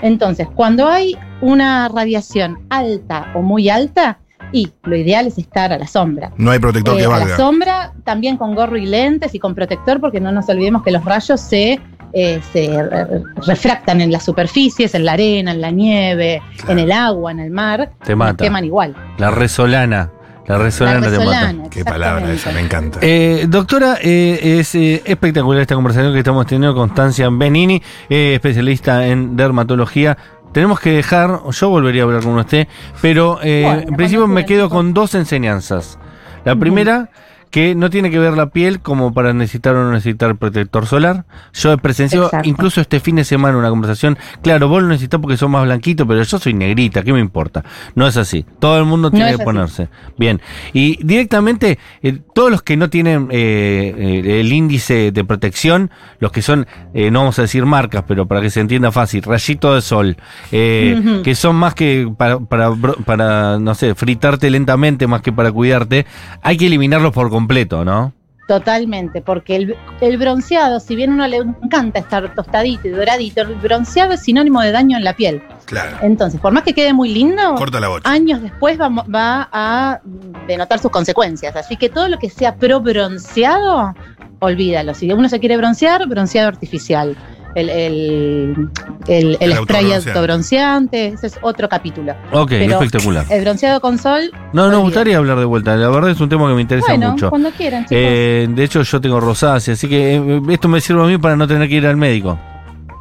Entonces, 0.00 0.48
cuando 0.54 0.88
hay 0.88 1.14
una 1.42 1.88
radiación 1.88 2.64
alta 2.70 3.30
o 3.34 3.42
muy 3.42 3.68
alta, 3.68 4.18
y 4.52 4.70
lo 4.84 4.94
ideal 4.96 5.26
es 5.26 5.38
estar 5.38 5.72
a 5.72 5.78
la 5.78 5.86
sombra. 5.86 6.30
No 6.36 6.50
hay 6.50 6.58
protector 6.58 6.94
Eh, 6.94 6.98
que 6.98 7.04
a 7.06 7.08
la 7.08 7.18
valga. 7.18 7.36
sombra, 7.36 7.92
también 8.04 8.36
con 8.36 8.54
gorro 8.54 8.76
y 8.76 8.86
lentes 8.86 9.34
y 9.34 9.38
con 9.38 9.54
protector, 9.54 10.00
porque 10.00 10.20
no 10.20 10.30
nos 10.32 10.48
olvidemos 10.48 10.82
que 10.82 10.90
los 10.92 11.04
rayos 11.04 11.40
se, 11.40 11.80
eh, 12.12 12.40
se 12.52 12.82
re- 12.82 13.06
refractan 13.46 14.00
en 14.00 14.12
las 14.12 14.24
superficies, 14.24 14.94
en 14.94 15.04
la 15.06 15.12
arena, 15.12 15.52
en 15.52 15.60
la 15.60 15.70
nieve, 15.70 16.42
Claro. 16.56 16.72
en 16.72 16.78
el 16.80 16.92
agua, 16.92 17.32
en 17.32 17.40
el 17.40 17.50
mar. 17.50 17.90
Te 18.04 18.14
mata. 18.14 18.44
Queman 18.44 18.64
igual. 18.64 18.94
La 19.18 19.30
resolana. 19.30 20.10
La 20.48 20.58
resolana 20.58 21.08
La 21.08 21.18
te 21.18 21.24
mata. 21.24 21.70
Qué 21.70 21.84
palabra 21.84 22.32
esa, 22.32 22.50
me 22.50 22.60
encanta. 22.60 22.98
Eh, 23.00 23.46
doctora, 23.48 23.96
eh, 24.02 24.58
es 24.58 24.74
eh, 24.74 25.00
espectacular 25.04 25.62
esta 25.62 25.76
conversación 25.76 26.12
que 26.12 26.18
estamos 26.18 26.44
teniendo 26.46 26.74
con 26.74 26.88
Constancia 26.88 27.28
Benini, 27.30 27.80
eh, 28.10 28.32
especialista 28.34 29.06
en 29.06 29.36
dermatología. 29.36 30.18
Tenemos 30.52 30.80
que 30.80 30.90
dejar, 30.90 31.40
yo 31.50 31.68
volvería 31.70 32.02
a 32.02 32.04
hablar 32.04 32.22
con 32.22 32.36
usted, 32.38 32.68
pero 33.00 33.38
eh, 33.42 33.62
Bueno, 33.64 33.82
en 33.88 33.96
principio 33.96 34.26
me 34.26 34.44
quedo 34.44 34.68
con 34.68 34.92
dos 34.92 35.14
enseñanzas. 35.14 35.98
La 36.44 36.56
primera, 36.56 37.08
que 37.52 37.74
no 37.74 37.90
tiene 37.90 38.10
que 38.10 38.18
ver 38.18 38.32
la 38.32 38.46
piel 38.46 38.80
como 38.80 39.12
para 39.12 39.34
necesitar 39.34 39.76
o 39.76 39.84
no 39.84 39.92
necesitar 39.92 40.34
protector 40.36 40.86
solar. 40.86 41.26
Yo 41.52 41.74
Exacto. 41.74 42.48
incluso 42.48 42.80
este 42.80 42.98
fin 42.98 43.16
de 43.16 43.24
semana 43.24 43.58
una 43.58 43.68
conversación. 43.68 44.18
Claro, 44.42 44.68
vos 44.68 44.82
lo 44.82 44.88
necesitas 44.88 45.20
porque 45.20 45.36
sos 45.36 45.50
más 45.50 45.62
blanquito, 45.64 46.06
pero 46.06 46.22
yo 46.22 46.38
soy 46.38 46.54
negrita, 46.54 47.02
¿qué 47.02 47.12
me 47.12 47.20
importa? 47.20 47.62
No 47.94 48.06
es 48.06 48.16
así. 48.16 48.46
Todo 48.58 48.78
el 48.78 48.86
mundo 48.86 49.10
tiene 49.10 49.36
que 49.36 49.44
ponerse. 49.44 49.90
Bien. 50.16 50.40
Y 50.72 50.98
directamente, 51.04 51.78
eh, 52.02 52.20
todos 52.34 52.50
los 52.50 52.62
que 52.62 52.78
no 52.78 52.88
tienen 52.88 53.28
eh, 53.30 53.94
eh, 53.98 54.40
el 54.40 54.50
índice 54.50 55.12
de 55.12 55.24
protección, 55.24 55.90
los 56.20 56.32
que 56.32 56.40
son, 56.40 56.66
eh, 56.94 57.10
no 57.10 57.18
vamos 57.18 57.38
a 57.38 57.42
decir 57.42 57.66
marcas, 57.66 58.04
pero 58.08 58.26
para 58.26 58.40
que 58.40 58.48
se 58.48 58.60
entienda 58.60 58.90
fácil, 58.90 59.22
rayito 59.22 59.74
de 59.74 59.82
sol, 59.82 60.16
eh, 60.52 61.20
que 61.22 61.34
son 61.34 61.56
más 61.56 61.74
que 61.74 62.10
para, 62.16 62.38
para, 62.40 62.72
para, 63.04 63.58
no 63.58 63.74
sé, 63.74 63.94
fritarte 63.94 64.48
lentamente 64.48 65.06
más 65.06 65.20
que 65.20 65.32
para 65.32 65.52
cuidarte, 65.52 66.06
hay 66.40 66.56
que 66.56 66.66
eliminarlos 66.66 67.12
por 67.12 67.28
completo, 67.28 67.41
¿no? 67.84 68.12
Totalmente, 68.48 69.22
porque 69.22 69.56
el, 69.56 69.76
el 70.00 70.18
bronceado, 70.18 70.80
si 70.80 70.96
bien 70.96 71.12
a 71.12 71.14
uno 71.14 71.28
le 71.28 71.36
encanta 71.36 72.00
estar 72.00 72.34
tostadito 72.34 72.88
y 72.88 72.90
doradito, 72.90 73.42
el 73.42 73.54
bronceado 73.54 74.12
es 74.14 74.20
sinónimo 74.20 74.60
de 74.60 74.72
daño 74.72 74.96
en 74.96 75.04
la 75.04 75.14
piel. 75.14 75.42
Claro. 75.64 75.96
Entonces, 76.02 76.40
por 76.40 76.52
más 76.52 76.64
que 76.64 76.74
quede 76.74 76.92
muy 76.92 77.14
lindo, 77.14 77.54
Corta 77.54 77.78
la 77.78 78.00
años 78.04 78.42
después 78.42 78.80
va, 78.80 78.88
va 78.88 79.48
a 79.52 80.00
denotar 80.48 80.80
sus 80.80 80.90
consecuencias. 80.90 81.54
Así 81.54 81.76
que 81.76 81.88
todo 81.88 82.08
lo 82.08 82.18
que 82.18 82.28
sea 82.28 82.56
pro 82.56 82.80
bronceado, 82.80 83.94
olvídalo. 84.40 84.92
Si 84.92 85.10
uno 85.10 85.28
se 85.28 85.38
quiere 85.38 85.56
broncear, 85.56 86.06
bronceado 86.08 86.48
artificial. 86.48 87.16
El, 87.54 87.68
el, 87.68 88.68
el, 89.08 89.36
el 89.40 89.52
spray 89.56 89.92
autobronceante. 89.92 91.08
ese 91.08 91.26
es 91.26 91.38
otro 91.42 91.68
capítulo. 91.68 92.12
Ok, 92.32 92.50
Pero- 92.50 92.74
espectacular. 92.74 93.26
El 93.30 93.42
bronceado 93.42 93.80
con 93.80 93.98
sol, 93.98 94.30
No, 94.52 94.66
no, 94.66 94.78
me 94.78 94.82
gustaría 94.82 95.16
hablar 95.18 95.38
de 95.38 95.44
vuelta. 95.44 95.76
La 95.76 95.88
verdad 95.90 96.10
es 96.10 96.20
un 96.20 96.28
tema 96.28 96.48
que 96.48 96.54
me 96.54 96.62
interesa 96.62 96.86
bueno, 96.88 97.12
mucho. 97.12 97.30
cuando 97.30 97.50
quieran, 97.50 97.82
chicos. 97.84 97.96
Eh, 97.98 98.46
de 98.50 98.64
hecho, 98.64 98.82
yo 98.82 99.00
tengo 99.00 99.20
rosácea, 99.20 99.74
así 99.74 99.88
que 99.88 100.16
eh, 100.16 100.40
esto 100.50 100.68
me 100.68 100.80
sirve 100.80 101.02
a 101.02 101.06
mí 101.06 101.18
para 101.18 101.36
no 101.36 101.46
tener 101.46 101.68
que 101.68 101.74
ir 101.76 101.86
al 101.86 101.96
médico. 101.96 102.38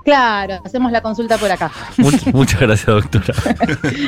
Claro, 0.03 0.59
hacemos 0.65 0.91
la 0.91 1.01
consulta 1.01 1.37
por 1.37 1.51
acá. 1.51 1.71
Much- 1.97 2.33
muchas 2.33 2.59
gracias, 2.59 2.87
doctora. 2.87 3.33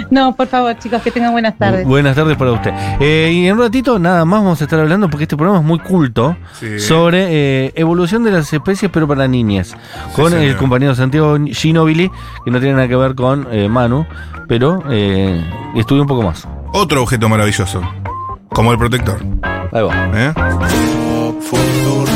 No, 0.09 0.35
por 0.35 0.47
favor, 0.47 0.77
chicos, 0.79 1.01
que 1.01 1.11
tengan 1.11 1.31
buenas 1.31 1.57
tardes. 1.57 1.85
Buenas 1.85 2.15
tardes 2.15 2.37
para 2.37 2.51
usted. 2.51 2.71
Eh, 2.99 3.31
y 3.33 3.47
en 3.47 3.53
un 3.53 3.59
ratito, 3.59 3.99
nada 3.99 4.25
más 4.25 4.41
vamos 4.41 4.61
a 4.61 4.63
estar 4.65 4.79
hablando, 4.79 5.09
porque 5.09 5.23
este 5.23 5.35
programa 5.37 5.59
es 5.59 5.65
muy 5.65 5.79
culto, 5.79 6.35
Sí. 6.59 6.79
sobre 6.79 7.27
eh, 7.29 7.73
evolución 7.75 8.23
de 8.23 8.31
las 8.31 8.51
especies, 8.53 8.89
pero 8.91 9.07
para 9.07 9.27
niñas. 9.27 9.75
Con 10.15 10.31
señor. 10.31 10.45
el 10.45 10.57
compañero 10.57 10.95
Santiago 10.95 11.37
Ginobili, 11.51 12.11
que 12.45 12.51
no 12.51 12.59
tiene 12.59 12.75
nada 12.75 12.87
que 12.87 12.95
ver 12.95 13.15
con 13.15 13.47
eh, 13.51 13.67
Manu, 13.69 14.05
pero 14.47 14.83
eh, 14.89 15.43
estudia 15.75 16.01
un 16.01 16.07
poco 16.07 16.21
más. 16.23 16.47
Otro 16.73 17.01
objeto 17.03 17.29
maravilloso. 17.29 17.81
Como 18.49 18.71
el 18.71 18.77
protector. 18.77 19.19
Ahí 19.71 19.81
va. 19.83 20.11
¿eh? 20.13 20.33
Futuro 21.41 22.12